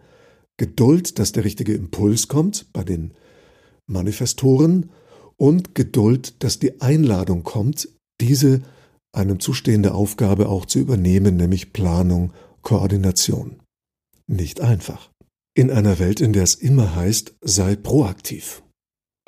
Geduld, 0.58 1.20
dass 1.20 1.32
der 1.32 1.44
richtige 1.44 1.74
Impuls 1.74 2.28
kommt 2.28 2.72
bei 2.74 2.84
den 2.84 3.14
Manifestoren 3.88 4.90
und 5.36 5.76
Geduld, 5.76 6.44
dass 6.44 6.60
die 6.60 6.82
Einladung 6.82 7.44
kommt, 7.44 7.90
diese 8.22 8.62
einem 9.12 9.40
zustehende 9.40 9.94
Aufgabe 9.94 10.50
auch 10.50 10.66
zu 10.66 10.80
übernehmen, 10.80 11.38
nämlich 11.38 11.74
Planung, 11.74 12.34
Koordination. 12.62 13.60
Nicht 14.28 14.62
einfach. 14.62 15.09
In 15.60 15.72
einer 15.72 16.00
Welt, 16.00 16.22
in 16.22 16.32
der 16.32 16.44
es 16.44 16.56
immer 16.56 16.96
heißt, 16.96 17.36
sei 17.42 17.76
proaktiv. 17.76 18.64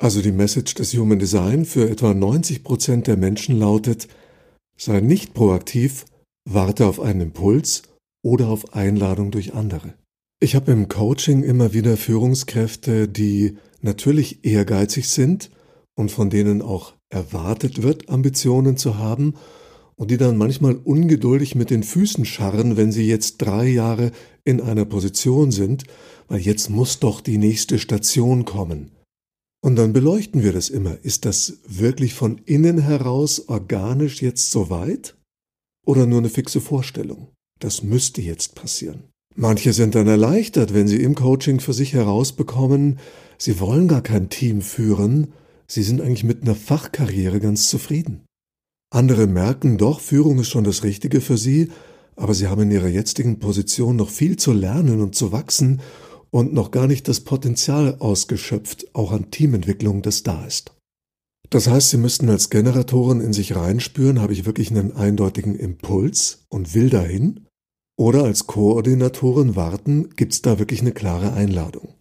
Also 0.02 0.22
die 0.22 0.32
Message 0.32 0.72
des 0.72 0.94
Human 0.94 1.18
Design 1.18 1.66
für 1.66 1.90
etwa 1.90 2.14
90 2.14 2.64
Prozent 2.64 3.06
der 3.06 3.18
Menschen 3.18 3.58
lautet, 3.58 4.08
sei 4.78 5.00
nicht 5.00 5.34
proaktiv, 5.34 6.06
warte 6.48 6.86
auf 6.86 7.00
einen 7.00 7.20
Impuls 7.20 7.82
oder 8.24 8.48
auf 8.48 8.72
Einladung 8.72 9.30
durch 9.30 9.52
andere. 9.52 9.92
Ich 10.40 10.54
habe 10.54 10.72
im 10.72 10.88
Coaching 10.88 11.42
immer 11.42 11.74
wieder 11.74 11.98
Führungskräfte, 11.98 13.08
die 13.08 13.58
natürlich 13.82 14.42
ehrgeizig 14.42 15.10
sind 15.10 15.50
und 15.96 16.10
von 16.10 16.30
denen 16.30 16.62
auch 16.62 16.94
erwartet 17.10 17.82
wird, 17.82 18.08
Ambitionen 18.08 18.78
zu 18.78 18.96
haben 18.96 19.34
und 19.96 20.10
die 20.10 20.16
dann 20.16 20.38
manchmal 20.38 20.76
ungeduldig 20.76 21.56
mit 21.56 21.68
den 21.68 21.82
Füßen 21.82 22.24
scharren, 22.24 22.78
wenn 22.78 22.90
sie 22.90 23.06
jetzt 23.06 23.36
drei 23.36 23.68
Jahre 23.68 24.12
in 24.44 24.62
einer 24.62 24.86
Position 24.86 25.50
sind, 25.50 25.84
jetzt 26.38 26.70
muss 26.70 26.98
doch 26.98 27.20
die 27.20 27.38
nächste 27.38 27.78
Station 27.78 28.44
kommen. 28.44 28.92
Und 29.64 29.76
dann 29.76 29.92
beleuchten 29.92 30.42
wir 30.42 30.52
das 30.52 30.68
immer. 30.68 30.98
Ist 31.02 31.24
das 31.24 31.58
wirklich 31.66 32.14
von 32.14 32.38
innen 32.46 32.78
heraus 32.78 33.48
organisch 33.48 34.20
jetzt 34.20 34.50
so 34.50 34.70
weit? 34.70 35.16
Oder 35.86 36.06
nur 36.06 36.18
eine 36.18 36.28
fixe 36.28 36.60
Vorstellung? 36.60 37.28
Das 37.60 37.82
müsste 37.82 38.20
jetzt 38.22 38.54
passieren. 38.54 39.04
Manche 39.34 39.72
sind 39.72 39.94
dann 39.94 40.08
erleichtert, 40.08 40.74
wenn 40.74 40.88
sie 40.88 41.02
im 41.02 41.14
Coaching 41.14 41.60
für 41.60 41.72
sich 41.72 41.94
herausbekommen, 41.94 42.98
sie 43.38 43.60
wollen 43.60 43.88
gar 43.88 44.02
kein 44.02 44.28
Team 44.28 44.60
führen, 44.60 45.32
sie 45.66 45.82
sind 45.82 46.00
eigentlich 46.00 46.24
mit 46.24 46.42
einer 46.42 46.54
Fachkarriere 46.54 47.40
ganz 47.40 47.68
zufrieden. 47.68 48.22
Andere 48.90 49.26
merken 49.26 49.78
doch, 49.78 50.00
Führung 50.00 50.38
ist 50.38 50.50
schon 50.50 50.64
das 50.64 50.84
Richtige 50.84 51.22
für 51.22 51.38
sie, 51.38 51.70
aber 52.14 52.34
sie 52.34 52.48
haben 52.48 52.62
in 52.62 52.70
ihrer 52.70 52.88
jetzigen 52.88 53.38
Position 53.38 53.96
noch 53.96 54.10
viel 54.10 54.36
zu 54.36 54.52
lernen 54.52 55.00
und 55.00 55.14
zu 55.14 55.32
wachsen 55.32 55.80
und 56.32 56.52
noch 56.52 56.70
gar 56.70 56.86
nicht 56.86 57.06
das 57.08 57.20
Potenzial 57.20 57.96
ausgeschöpft, 57.98 58.94
auch 58.94 59.12
an 59.12 59.30
Teamentwicklung, 59.30 60.02
das 60.02 60.22
da 60.22 60.44
ist. 60.46 60.74
Das 61.50 61.68
heißt, 61.68 61.90
Sie 61.90 61.98
müssten 61.98 62.30
als 62.30 62.48
Generatoren 62.48 63.20
in 63.20 63.34
sich 63.34 63.54
reinspüren, 63.54 64.20
habe 64.20 64.32
ich 64.32 64.46
wirklich 64.46 64.70
einen 64.70 64.96
eindeutigen 64.96 65.54
Impuls 65.54 66.46
und 66.48 66.74
will 66.74 66.88
dahin? 66.88 67.46
Oder 67.98 68.24
als 68.24 68.46
Koordinatoren 68.46 69.54
warten, 69.54 70.08
gibt 70.16 70.32
es 70.32 70.40
da 70.40 70.58
wirklich 70.58 70.80
eine 70.80 70.92
klare 70.92 71.34
Einladung? 71.34 71.94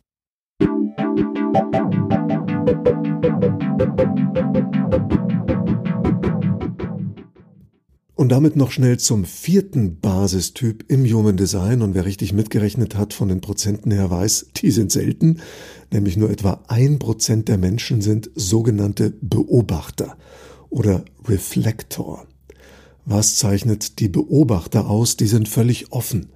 Und 8.15 8.29
damit 8.29 8.55
noch 8.55 8.71
schnell 8.71 8.97
zum 8.97 9.25
vierten 9.25 9.99
Basistyp 10.21 10.85
im 10.87 11.03
Human 11.11 11.35
Design. 11.35 11.81
Und 11.81 11.95
wer 11.95 12.05
richtig 12.05 12.31
mitgerechnet 12.31 12.93
hat 12.93 13.11
von 13.11 13.27
den 13.27 13.41
Prozenten 13.41 13.89
her 13.89 14.11
weiß, 14.11 14.49
die 14.57 14.69
sind 14.69 14.91
selten. 14.91 15.41
Nämlich 15.91 16.15
nur 16.15 16.29
etwa 16.29 16.63
ein 16.67 16.99
Prozent 16.99 17.47
der 17.47 17.57
Menschen 17.57 18.01
sind 18.01 18.29
sogenannte 18.35 19.13
Beobachter 19.21 20.15
oder 20.69 21.03
Reflektor. 21.27 22.27
Was 23.03 23.35
zeichnet 23.37 23.97
die 23.97 24.09
Beobachter 24.09 24.87
aus? 24.87 25.17
Die 25.17 25.25
sind 25.25 25.49
völlig 25.49 25.91
offen. 25.91 26.29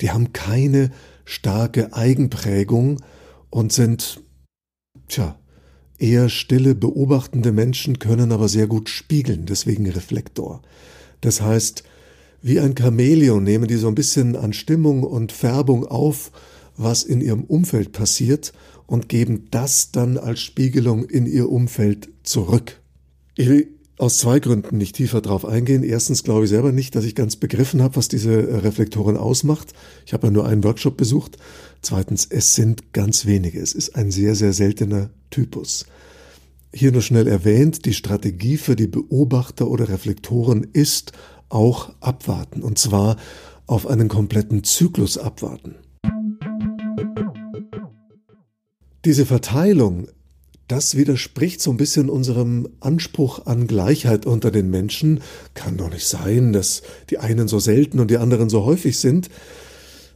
Die 0.00 0.10
haben 0.10 0.32
keine 0.32 0.90
starke 1.24 1.94
Eigenprägung 1.94 3.00
und 3.50 3.72
sind, 3.72 4.20
tja, 5.06 5.38
eher 5.96 6.28
stille, 6.28 6.74
beobachtende 6.74 7.52
Menschen 7.52 8.00
können 8.00 8.32
aber 8.32 8.48
sehr 8.48 8.66
gut 8.66 8.88
spiegeln, 8.88 9.46
deswegen 9.46 9.88
Reflektor. 9.88 10.60
Das 11.20 11.40
heißt, 11.40 11.84
wie 12.42 12.58
ein 12.60 12.74
Chamäleon 12.76 13.42
nehmen 13.42 13.68
die 13.68 13.76
so 13.76 13.88
ein 13.88 13.94
bisschen 13.94 14.36
an 14.36 14.52
Stimmung 14.52 15.04
und 15.04 15.32
Färbung 15.32 15.86
auf, 15.86 16.32
was 16.76 17.04
in 17.04 17.20
ihrem 17.20 17.44
Umfeld 17.44 17.92
passiert 17.92 18.52
und 18.86 19.08
geben 19.08 19.46
das 19.50 19.92
dann 19.92 20.18
als 20.18 20.40
Spiegelung 20.40 21.04
in 21.04 21.26
ihr 21.26 21.48
Umfeld 21.48 22.08
zurück. 22.24 22.80
Ich 23.36 23.48
will 23.48 23.68
aus 23.98 24.18
zwei 24.18 24.40
Gründen 24.40 24.78
nicht 24.78 24.96
tiefer 24.96 25.20
drauf 25.20 25.44
eingehen. 25.44 25.84
Erstens 25.84 26.24
glaube 26.24 26.44
ich 26.44 26.50
selber 26.50 26.72
nicht, 26.72 26.96
dass 26.96 27.04
ich 27.04 27.14
ganz 27.14 27.36
begriffen 27.36 27.80
habe, 27.80 27.94
was 27.96 28.08
diese 28.08 28.64
Reflektoren 28.64 29.16
ausmacht. 29.16 29.72
Ich 30.04 30.12
habe 30.12 30.26
ja 30.26 30.32
nur 30.32 30.46
einen 30.46 30.64
Workshop 30.64 30.96
besucht. 30.96 31.36
Zweitens, 31.82 32.26
es 32.28 32.56
sind 32.56 32.92
ganz 32.92 33.26
wenige. 33.26 33.60
Es 33.60 33.72
ist 33.72 33.94
ein 33.94 34.10
sehr, 34.10 34.34
sehr 34.34 34.52
seltener 34.52 35.10
Typus. 35.30 35.86
Hier 36.74 36.90
nur 36.90 37.02
schnell 37.02 37.28
erwähnt, 37.28 37.84
die 37.84 37.92
Strategie 37.92 38.56
für 38.56 38.74
die 38.74 38.86
Beobachter 38.88 39.68
oder 39.68 39.88
Reflektoren 39.88 40.66
ist 40.72 41.12
auch 41.52 41.92
abwarten, 42.00 42.62
und 42.62 42.78
zwar 42.78 43.16
auf 43.66 43.86
einen 43.86 44.08
kompletten 44.08 44.64
Zyklus 44.64 45.18
abwarten. 45.18 45.76
Diese 49.04 49.26
Verteilung, 49.26 50.08
das 50.68 50.96
widerspricht 50.96 51.60
so 51.60 51.70
ein 51.70 51.76
bisschen 51.76 52.08
unserem 52.08 52.68
Anspruch 52.80 53.46
an 53.46 53.66
Gleichheit 53.66 54.26
unter 54.26 54.50
den 54.50 54.70
Menschen. 54.70 55.20
Kann 55.54 55.76
doch 55.76 55.90
nicht 55.90 56.06
sein, 56.06 56.52
dass 56.52 56.82
die 57.10 57.18
einen 57.18 57.48
so 57.48 57.58
selten 57.58 57.98
und 57.98 58.10
die 58.10 58.18
anderen 58.18 58.48
so 58.48 58.64
häufig 58.64 58.98
sind. 58.98 59.28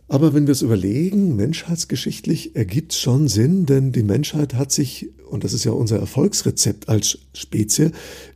Aber 0.08 0.34
wenn 0.34 0.46
wir 0.46 0.52
es 0.52 0.62
überlegen, 0.62 1.34
menschheitsgeschichtlich 1.34 2.54
ergibt 2.54 2.92
es 2.92 3.00
schon 3.00 3.26
Sinn, 3.26 3.66
denn 3.66 3.90
die 3.90 4.04
Menschheit 4.04 4.54
hat 4.54 4.70
sich, 4.70 5.10
und 5.28 5.42
das 5.42 5.52
ist 5.52 5.64
ja 5.64 5.72
unser 5.72 5.98
Erfolgsrezept 5.98 6.88
als 6.88 7.18
Spezie, 7.34 7.90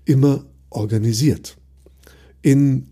immer 0.05 0.45
organisiert. 0.69 1.57
In 2.43 2.89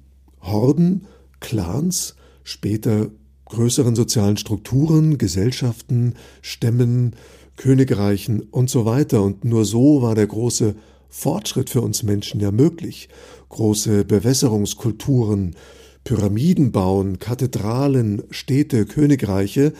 Horden, 0.50 1.06
Clans, 1.40 2.16
später 2.44 3.10
größeren 3.46 3.96
sozialen 3.96 4.36
Strukturen, 4.36 5.18
Gesellschaften, 5.18 6.14
Stämmen, 6.42 7.16
Königreichen 7.56 8.40
und 8.40 8.70
so 8.70 8.84
weiter. 8.84 9.22
Und 9.22 9.44
nur 9.44 9.64
so 9.64 10.02
war 10.02 10.14
der 10.14 10.26
große 10.26 10.74
Fortschritt 11.08 11.70
für 11.70 11.80
uns 11.80 12.02
Menschen 12.02 12.40
ja 12.40 12.50
möglich. 12.50 13.08
Große 13.48 14.04
Bewässerungskulturen, 14.04 15.56
Pyramiden 16.04 16.72
bauen, 16.72 17.18
Kathedralen, 17.18 18.22
Städte, 18.30 18.86
Königreiche, 18.86 19.72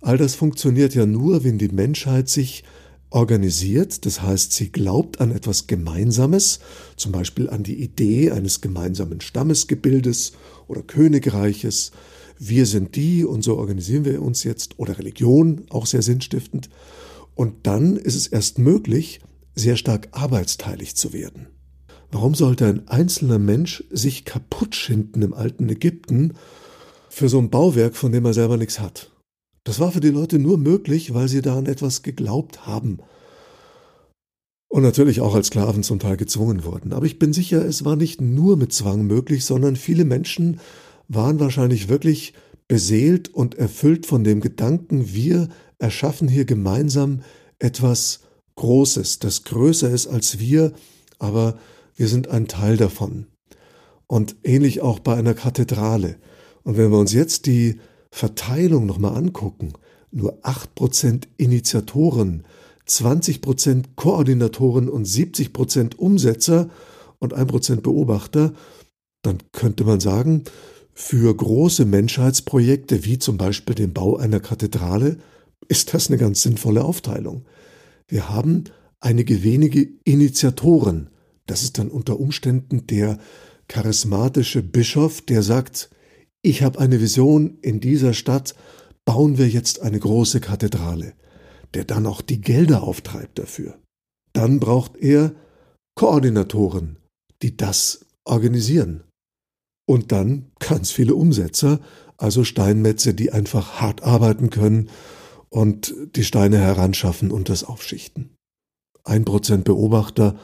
all 0.00 0.18
das 0.18 0.34
funktioniert 0.34 0.94
ja 0.94 1.06
nur, 1.06 1.44
wenn 1.44 1.58
die 1.58 1.68
Menschheit 1.68 2.28
sich 2.28 2.64
organisiert, 3.12 4.06
das 4.06 4.22
heißt, 4.22 4.52
sie 4.52 4.72
glaubt 4.72 5.20
an 5.20 5.30
etwas 5.30 5.66
Gemeinsames, 5.66 6.60
zum 6.96 7.12
Beispiel 7.12 7.48
an 7.50 7.62
die 7.62 7.82
Idee 7.82 8.30
eines 8.30 8.60
gemeinsamen 8.60 9.20
Stammesgebildes 9.20 10.32
oder 10.66 10.82
Königreiches. 10.82 11.92
Wir 12.38 12.66
sind 12.66 12.96
die 12.96 13.24
und 13.24 13.42
so 13.42 13.56
organisieren 13.58 14.04
wir 14.04 14.22
uns 14.22 14.44
jetzt, 14.44 14.78
oder 14.78 14.98
Religion, 14.98 15.66
auch 15.70 15.86
sehr 15.86 16.02
sinnstiftend. 16.02 16.70
Und 17.34 17.66
dann 17.66 17.96
ist 17.96 18.16
es 18.16 18.26
erst 18.26 18.58
möglich, 18.58 19.20
sehr 19.54 19.76
stark 19.76 20.08
arbeitsteilig 20.12 20.96
zu 20.96 21.12
werden. 21.12 21.46
Warum 22.10 22.34
sollte 22.34 22.66
ein 22.66 22.88
einzelner 22.88 23.38
Mensch 23.38 23.84
sich 23.90 24.24
kaputt 24.24 24.74
schinden 24.74 25.22
im 25.22 25.34
alten 25.34 25.68
Ägypten 25.68 26.34
für 27.08 27.28
so 27.28 27.38
ein 27.38 27.50
Bauwerk, 27.50 27.94
von 27.94 28.12
dem 28.12 28.24
er 28.24 28.34
selber 28.34 28.56
nichts 28.56 28.80
hat? 28.80 29.11
Das 29.64 29.78
war 29.78 29.92
für 29.92 30.00
die 30.00 30.10
Leute 30.10 30.38
nur 30.38 30.58
möglich, 30.58 31.14
weil 31.14 31.28
sie 31.28 31.42
da 31.42 31.56
an 31.56 31.66
etwas 31.66 32.02
geglaubt 32.02 32.66
haben. 32.66 32.98
Und 34.68 34.82
natürlich 34.82 35.20
auch 35.20 35.34
als 35.34 35.48
Sklaven 35.48 35.82
zum 35.82 35.98
Teil 35.98 36.16
gezwungen 36.16 36.64
wurden. 36.64 36.92
Aber 36.92 37.06
ich 37.06 37.18
bin 37.18 37.32
sicher, 37.32 37.64
es 37.64 37.84
war 37.84 37.94
nicht 37.94 38.20
nur 38.20 38.56
mit 38.56 38.72
Zwang 38.72 39.02
möglich, 39.06 39.44
sondern 39.44 39.76
viele 39.76 40.04
Menschen 40.04 40.60
waren 41.08 41.40
wahrscheinlich 41.40 41.88
wirklich 41.88 42.32
beseelt 42.68 43.28
und 43.28 43.54
erfüllt 43.56 44.06
von 44.06 44.24
dem 44.24 44.40
Gedanken, 44.40 45.12
wir 45.12 45.48
erschaffen 45.78 46.26
hier 46.26 46.46
gemeinsam 46.46 47.20
etwas 47.58 48.20
Großes, 48.56 49.18
das 49.18 49.44
größer 49.44 49.90
ist 49.90 50.06
als 50.06 50.38
wir, 50.38 50.72
aber 51.18 51.58
wir 51.94 52.08
sind 52.08 52.28
ein 52.28 52.48
Teil 52.48 52.76
davon. 52.76 53.26
Und 54.06 54.36
ähnlich 54.42 54.80
auch 54.80 55.00
bei 55.00 55.14
einer 55.14 55.34
Kathedrale. 55.34 56.16
Und 56.62 56.76
wenn 56.76 56.90
wir 56.90 56.98
uns 56.98 57.12
jetzt 57.12 57.46
die 57.46 57.78
Verteilung 58.12 58.84
nochmal 58.84 59.16
angucken, 59.16 59.72
nur 60.10 60.38
8% 60.44 61.24
Initiatoren, 61.38 62.44
20% 62.86 63.84
Koordinatoren 63.96 64.88
und 64.90 65.06
70% 65.06 65.96
Umsetzer 65.96 66.68
und 67.18 67.34
1% 67.34 67.80
Beobachter, 67.80 68.52
dann 69.22 69.38
könnte 69.52 69.84
man 69.84 69.98
sagen, 69.98 70.44
für 70.92 71.34
große 71.34 71.86
Menschheitsprojekte 71.86 73.04
wie 73.04 73.18
zum 73.18 73.38
Beispiel 73.38 73.74
den 73.74 73.94
Bau 73.94 74.18
einer 74.18 74.40
Kathedrale 74.40 75.16
ist 75.68 75.94
das 75.94 76.08
eine 76.08 76.18
ganz 76.18 76.42
sinnvolle 76.42 76.84
Aufteilung. 76.84 77.46
Wir 78.08 78.28
haben 78.28 78.64
einige 79.00 79.42
wenige 79.42 79.88
Initiatoren. 80.04 81.08
Das 81.46 81.62
ist 81.62 81.78
dann 81.78 81.88
unter 81.88 82.20
Umständen 82.20 82.86
der 82.88 83.18
charismatische 83.68 84.62
Bischof, 84.62 85.22
der 85.22 85.42
sagt, 85.42 85.88
ich 86.42 86.62
habe 86.62 86.80
eine 86.80 87.00
Vision, 87.00 87.58
in 87.62 87.80
dieser 87.80 88.12
Stadt 88.12 88.54
bauen 89.04 89.38
wir 89.38 89.48
jetzt 89.48 89.80
eine 89.80 89.98
große 89.98 90.40
Kathedrale, 90.40 91.14
der 91.74 91.84
dann 91.84 92.06
auch 92.06 92.20
die 92.20 92.40
Gelder 92.40 92.82
auftreibt 92.82 93.38
dafür. 93.38 93.78
Dann 94.32 94.60
braucht 94.60 94.96
er 94.96 95.34
Koordinatoren, 95.94 96.96
die 97.42 97.56
das 97.56 98.06
organisieren. 98.24 99.04
Und 99.86 100.12
dann 100.12 100.50
ganz 100.58 100.90
viele 100.90 101.14
Umsetzer, 101.14 101.80
also 102.16 102.44
Steinmetze, 102.44 103.14
die 103.14 103.32
einfach 103.32 103.80
hart 103.80 104.02
arbeiten 104.02 104.50
können 104.50 104.90
und 105.48 105.94
die 106.16 106.24
Steine 106.24 106.58
heranschaffen 106.58 107.30
und 107.30 107.48
das 107.48 107.64
aufschichten. 107.64 108.30
Ein 109.04 109.24
Prozent 109.24 109.64
Beobachter, 109.64 110.38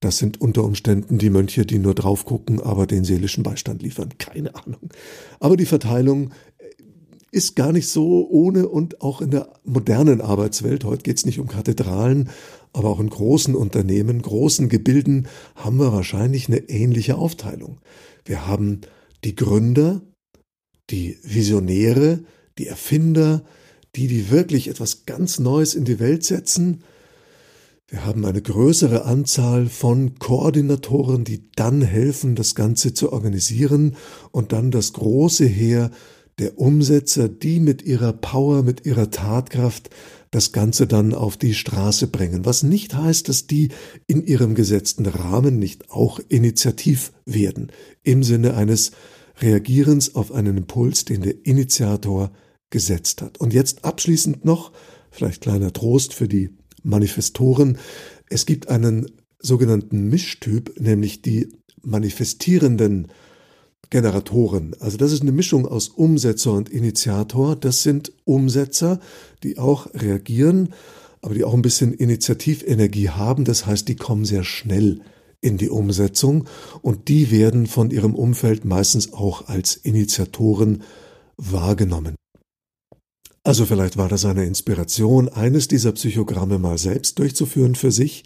das 0.00 0.16
sind 0.16 0.40
unter 0.40 0.64
Umständen 0.64 1.18
die 1.18 1.30
Mönche, 1.30 1.66
die 1.66 1.78
nur 1.78 1.94
drauf 1.94 2.24
gucken, 2.24 2.60
aber 2.60 2.86
den 2.86 3.04
seelischen 3.04 3.42
Beistand 3.42 3.82
liefern. 3.82 4.10
Keine 4.18 4.54
Ahnung. 4.54 4.90
Aber 5.38 5.56
die 5.56 5.66
Verteilung 5.66 6.30
ist 7.30 7.54
gar 7.54 7.72
nicht 7.72 7.88
so 7.88 8.28
ohne 8.28 8.68
und 8.68 9.02
auch 9.02 9.20
in 9.20 9.30
der 9.30 9.52
modernen 9.64 10.20
Arbeitswelt, 10.20 10.84
heute 10.84 11.02
geht 11.02 11.18
es 11.18 11.26
nicht 11.26 11.38
um 11.38 11.46
Kathedralen, 11.46 12.30
aber 12.72 12.88
auch 12.88 13.00
in 13.00 13.10
großen 13.10 13.54
Unternehmen, 13.54 14.22
großen 14.22 14.68
Gebilden 14.68 15.28
haben 15.54 15.78
wir 15.78 15.92
wahrscheinlich 15.92 16.48
eine 16.48 16.68
ähnliche 16.68 17.16
Aufteilung. 17.16 17.80
Wir 18.24 18.46
haben 18.46 18.80
die 19.22 19.34
Gründer, 19.36 20.00
die 20.90 21.18
Visionäre, 21.22 22.24
die 22.58 22.66
Erfinder, 22.66 23.44
die, 23.96 24.06
die 24.06 24.30
wirklich 24.30 24.68
etwas 24.68 25.04
ganz 25.06 25.38
Neues 25.38 25.74
in 25.74 25.84
die 25.84 25.98
Welt 25.98 26.24
setzen. 26.24 26.82
Wir 27.90 28.06
haben 28.06 28.24
eine 28.24 28.40
größere 28.40 29.04
Anzahl 29.04 29.66
von 29.66 30.14
Koordinatoren, 30.20 31.24
die 31.24 31.50
dann 31.56 31.82
helfen, 31.82 32.36
das 32.36 32.54
Ganze 32.54 32.94
zu 32.94 33.12
organisieren 33.12 33.96
und 34.30 34.52
dann 34.52 34.70
das 34.70 34.92
große 34.92 35.44
Heer 35.44 35.90
der 36.38 36.56
Umsetzer, 36.56 37.28
die 37.28 37.58
mit 37.58 37.82
ihrer 37.82 38.12
Power, 38.12 38.62
mit 38.62 38.86
ihrer 38.86 39.10
Tatkraft 39.10 39.90
das 40.30 40.52
Ganze 40.52 40.86
dann 40.86 41.12
auf 41.14 41.36
die 41.36 41.52
Straße 41.52 42.06
bringen, 42.06 42.44
was 42.44 42.62
nicht 42.62 42.94
heißt, 42.94 43.28
dass 43.28 43.48
die 43.48 43.70
in 44.06 44.24
ihrem 44.24 44.54
gesetzten 44.54 45.06
Rahmen 45.06 45.58
nicht 45.58 45.90
auch 45.90 46.20
initiativ 46.28 47.10
werden, 47.26 47.72
im 48.04 48.22
Sinne 48.22 48.54
eines 48.54 48.92
Reagierens 49.40 50.14
auf 50.14 50.30
einen 50.30 50.58
Impuls, 50.58 51.06
den 51.06 51.22
der 51.22 51.44
Initiator 51.44 52.30
gesetzt 52.70 53.20
hat. 53.20 53.38
Und 53.38 53.52
jetzt 53.52 53.84
abschließend 53.84 54.44
noch, 54.44 54.70
vielleicht 55.10 55.40
kleiner 55.40 55.72
Trost 55.72 56.14
für 56.14 56.28
die 56.28 56.50
Manifestoren, 56.82 57.78
es 58.28 58.46
gibt 58.46 58.68
einen 58.68 59.10
sogenannten 59.38 60.08
Mischtyp, 60.08 60.78
nämlich 60.80 61.22
die 61.22 61.48
manifestierenden 61.82 63.08
Generatoren. 63.90 64.76
Also 64.78 64.96
das 64.96 65.12
ist 65.12 65.22
eine 65.22 65.32
Mischung 65.32 65.66
aus 65.66 65.88
Umsetzer 65.88 66.52
und 66.52 66.68
Initiator. 66.68 67.56
Das 67.56 67.82
sind 67.82 68.12
Umsetzer, 68.24 69.00
die 69.42 69.58
auch 69.58 69.92
reagieren, 69.94 70.74
aber 71.22 71.34
die 71.34 71.44
auch 71.44 71.54
ein 71.54 71.62
bisschen 71.62 71.92
Initiativenergie 71.92 73.10
haben. 73.10 73.44
Das 73.44 73.66
heißt, 73.66 73.88
die 73.88 73.96
kommen 73.96 74.24
sehr 74.24 74.44
schnell 74.44 75.00
in 75.40 75.56
die 75.56 75.70
Umsetzung 75.70 76.46
und 76.82 77.08
die 77.08 77.30
werden 77.30 77.66
von 77.66 77.90
ihrem 77.90 78.14
Umfeld 78.14 78.64
meistens 78.64 79.12
auch 79.12 79.48
als 79.48 79.74
Initiatoren 79.74 80.82
wahrgenommen. 81.36 82.14
Also 83.42 83.64
vielleicht 83.64 83.96
war 83.96 84.08
das 84.08 84.26
eine 84.26 84.44
Inspiration, 84.44 85.30
eines 85.30 85.66
dieser 85.66 85.92
Psychogramme 85.92 86.58
mal 86.58 86.76
selbst 86.76 87.18
durchzuführen 87.18 87.74
für 87.74 87.90
sich, 87.90 88.24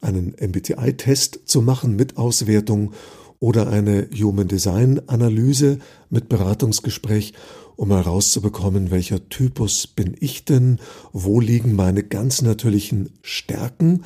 einen 0.00 0.34
MBTI-Test 0.40 1.40
zu 1.44 1.62
machen 1.62 1.94
mit 1.94 2.16
Auswertung 2.16 2.92
oder 3.38 3.68
eine 3.68 4.08
Human 4.12 4.48
Design 4.48 5.00
Analyse 5.08 5.78
mit 6.10 6.28
Beratungsgespräch, 6.28 7.32
um 7.76 7.92
herauszubekommen, 7.92 8.90
welcher 8.90 9.28
Typus 9.28 9.86
bin 9.86 10.16
ich 10.18 10.44
denn, 10.44 10.80
wo 11.12 11.40
liegen 11.40 11.76
meine 11.76 12.02
ganz 12.02 12.42
natürlichen 12.42 13.10
Stärken 13.22 14.02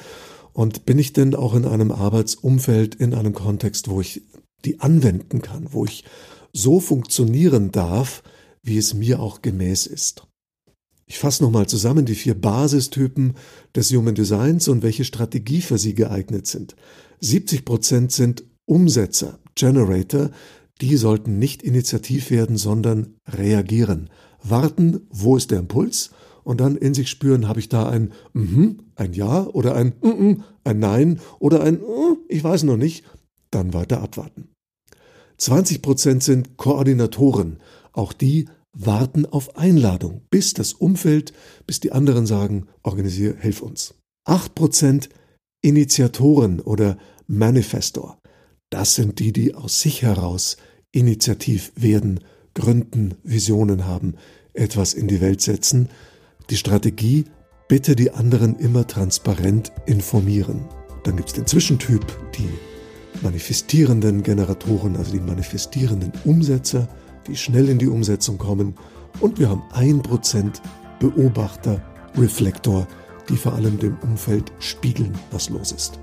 und 0.52 0.84
bin 0.84 0.98
ich 0.98 1.14
denn 1.14 1.34
auch 1.34 1.54
in 1.54 1.64
einem 1.64 1.90
Arbeitsumfeld, 1.90 2.96
in 2.96 3.14
einem 3.14 3.32
Kontext, 3.32 3.88
wo 3.88 4.00
ich 4.02 4.22
die 4.66 4.80
anwenden 4.80 5.40
kann, 5.40 5.68
wo 5.72 5.86
ich 5.86 6.04
so 6.52 6.80
funktionieren 6.80 7.72
darf, 7.72 8.22
wie 8.62 8.76
es 8.76 8.92
mir 8.92 9.20
auch 9.20 9.40
gemäß 9.40 9.86
ist. 9.86 10.26
Ich 11.10 11.18
fasse 11.18 11.42
nochmal 11.42 11.66
zusammen 11.66 12.06
die 12.06 12.14
vier 12.14 12.40
Basistypen 12.40 13.34
des 13.74 13.92
Human 13.92 14.14
Designs 14.14 14.68
und 14.68 14.84
welche 14.84 15.04
Strategie 15.04 15.60
für 15.60 15.76
sie 15.76 15.96
geeignet 15.96 16.46
sind. 16.46 16.76
70 17.18 17.64
Prozent 17.64 18.12
sind 18.12 18.44
Umsetzer, 18.64 19.40
Generator, 19.56 20.30
die 20.80 20.96
sollten 20.96 21.40
nicht 21.40 21.64
initiativ 21.64 22.30
werden, 22.30 22.56
sondern 22.56 23.16
reagieren. 23.26 24.08
Warten, 24.44 25.00
wo 25.10 25.36
ist 25.36 25.50
der 25.50 25.58
Impuls? 25.58 26.10
Und 26.44 26.60
dann 26.60 26.76
in 26.76 26.94
sich 26.94 27.10
spüren, 27.10 27.48
habe 27.48 27.58
ich 27.58 27.68
da 27.68 27.88
ein 27.88 28.12
mhm, 28.32 28.78
ein 28.94 29.12
Ja 29.12 29.48
oder 29.48 29.74
ein 29.74 29.94
mhm, 30.04 30.44
ein 30.62 30.78
Nein 30.78 31.18
oder 31.40 31.64
ein 31.64 31.80
mhm, 31.80 32.18
ich 32.28 32.44
weiß 32.44 32.62
noch 32.62 32.76
nicht. 32.76 33.04
Dann 33.50 33.74
weiter 33.74 34.00
abwarten. 34.00 34.52
20 35.38 35.82
Prozent 35.82 36.22
sind 36.22 36.56
Koordinatoren. 36.56 37.58
Auch 37.92 38.12
die 38.12 38.48
warten 38.72 39.26
auf 39.26 39.56
Einladung, 39.56 40.22
bis 40.30 40.54
das 40.54 40.72
Umfeld, 40.72 41.32
bis 41.66 41.80
die 41.80 41.92
anderen 41.92 42.26
sagen, 42.26 42.66
organisier, 42.82 43.36
hilf 43.38 43.62
uns. 43.62 43.94
8 44.24 44.54
Prozent 44.54 45.08
Initiatoren 45.62 46.60
oder 46.60 46.96
Manifestor. 47.26 48.18
Das 48.70 48.94
sind 48.94 49.18
die, 49.18 49.32
die 49.32 49.54
aus 49.54 49.80
sich 49.80 50.02
heraus 50.02 50.56
initiativ 50.92 51.72
werden, 51.76 52.20
gründen, 52.54 53.14
Visionen 53.22 53.86
haben, 53.86 54.14
etwas 54.54 54.94
in 54.94 55.08
die 55.08 55.20
Welt 55.20 55.40
setzen. 55.40 55.88
Die 56.48 56.56
Strategie, 56.56 57.26
bitte 57.68 57.94
die 57.94 58.10
anderen 58.10 58.56
immer 58.56 58.86
transparent 58.86 59.72
informieren. 59.86 60.68
Dann 61.04 61.16
gibt 61.16 61.28
es 61.28 61.34
den 61.34 61.46
Zwischentyp, 61.46 62.04
die 62.36 62.48
manifestierenden 63.22 64.22
Generatoren, 64.22 64.96
also 64.96 65.12
die 65.12 65.20
manifestierenden 65.20 66.12
Umsetzer, 66.24 66.88
die 67.30 67.36
schnell 67.36 67.68
in 67.68 67.78
die 67.78 67.88
Umsetzung 67.88 68.38
kommen. 68.38 68.74
Und 69.20 69.38
wir 69.38 69.48
haben 69.48 69.62
ein 69.72 70.02
Prozent 70.02 70.60
Beobachter, 70.98 71.82
Reflektor, 72.16 72.86
die 73.28 73.36
vor 73.36 73.54
allem 73.54 73.78
dem 73.78 73.96
Umfeld 74.02 74.52
spiegeln, 74.58 75.14
was 75.30 75.48
los 75.48 75.72
ist 75.72 76.00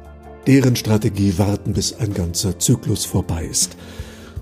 deren 0.48 0.78
Strategie 0.78 1.38
warten, 1.38 1.74
bis 1.74 1.94
ein 1.94 2.13
ganzer 2.13 2.58
Zyklus 2.58 3.06
vorbei 3.06 3.46
ist. 3.46 3.76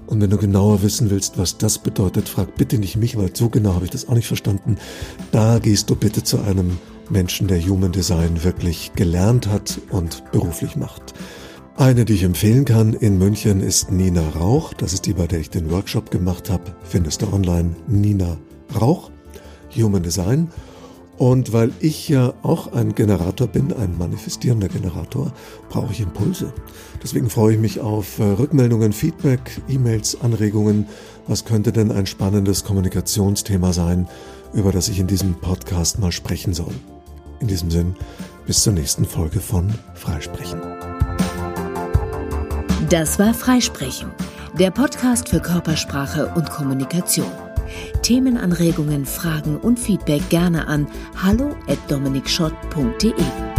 Und 0.06 0.22
wenn 0.22 0.30
du 0.30 0.38
genauer 0.38 0.84
wissen 0.84 1.10
willst, 1.10 1.40
was 1.40 1.58
das 1.58 1.80
bedeutet, 1.80 2.30
frag 2.30 2.56
bitte 2.56 2.78
nicht 2.78 2.96
mich, 2.96 3.18
weil 3.18 3.36
so 3.36 3.50
genau 3.50 3.74
habe 3.74 3.86
ich 3.86 3.92
das 3.92 4.08
auch 4.08 4.14
nicht 4.14 4.28
verstanden. 4.28 4.78
Da 5.32 5.58
gehst 5.58 5.90
du 5.90 5.96
bitte 5.96 6.24
zu 6.24 6.40
einem 6.40 6.78
Menschen, 7.10 7.48
der 7.48 7.60
Human 7.60 7.92
Design 7.92 8.44
wirklich 8.44 8.92
gelernt 8.96 9.48
hat 9.48 9.80
und 9.90 10.32
beruflich 10.32 10.76
macht. 10.76 11.16
Eine, 11.78 12.06
die 12.06 12.14
ich 12.14 12.24
empfehlen 12.24 12.64
kann 12.64 12.94
in 12.94 13.18
München, 13.18 13.60
ist 13.60 13.92
Nina 13.92 14.22
Rauch. 14.30 14.74
Das 14.74 14.94
ist 14.94 15.06
die, 15.06 15.14
bei 15.14 15.28
der 15.28 15.42
ich 15.42 15.50
den 15.50 15.70
Workshop 15.72 16.10
gemacht 16.10 16.50
habe. 16.50 16.74
Findest 16.84 17.22
du 17.22 17.34
online 17.34 17.76
Nina 17.86 18.38
Rauch, 18.80 19.12
Human 19.76 20.02
Design. 20.02 20.48
Und 21.18 21.52
weil 21.52 21.74
ich 21.82 22.08
ja 22.08 22.34
auch 22.44 22.72
ein 22.72 22.96
Generator 22.96 23.48
bin, 23.48 23.74
ein 23.74 23.98
manifestierender 23.98 24.70
Generator, 24.70 25.34
brauche 25.70 25.92
ich 25.92 26.00
Impulse. 26.00 26.54
Deswegen 27.04 27.30
freue 27.30 27.56
ich 27.56 27.60
mich 27.60 27.82
auf 27.82 28.20
äh, 28.20 28.24
Rückmeldungen, 28.24 28.94
Feedback, 28.94 29.62
E-Mails, 29.68 30.22
Anregungen. 30.22 30.88
Was 31.28 31.44
könnte 31.44 31.74
denn 31.74 31.92
ein 31.92 32.06
spannendes 32.06 32.64
Kommunikationsthema 32.64 33.74
sein, 33.74 34.08
über 34.54 34.72
das 34.72 34.88
ich 34.88 35.00
in 35.00 35.08
diesem 35.08 35.36
Podcast 35.36 36.00
mal 36.00 36.14
sprechen 36.14 36.54
soll? 36.54 36.74
In 37.42 37.48
diesem 37.48 37.70
Sinn, 37.70 37.96
bis 38.46 38.64
zur 38.64 38.74
nächsten 38.74 39.04
Folge 39.04 39.42
von 39.42 39.74
Freisprechen. 39.94 40.75
Das 42.96 43.20
war 43.20 43.34
Freisprechen, 43.34 44.10
der 44.58 44.72
Podcast 44.72 45.28
für 45.28 45.42
Körpersprache 45.42 46.32
und 46.34 46.50
Kommunikation. 46.50 47.30
Themenanregungen, 48.04 49.06
Fragen 49.06 49.58
und 49.58 49.78
Feedback 49.78 50.30
gerne 50.30 50.66
an 50.70 50.88
hallo@dominikschott.de. 51.22 53.55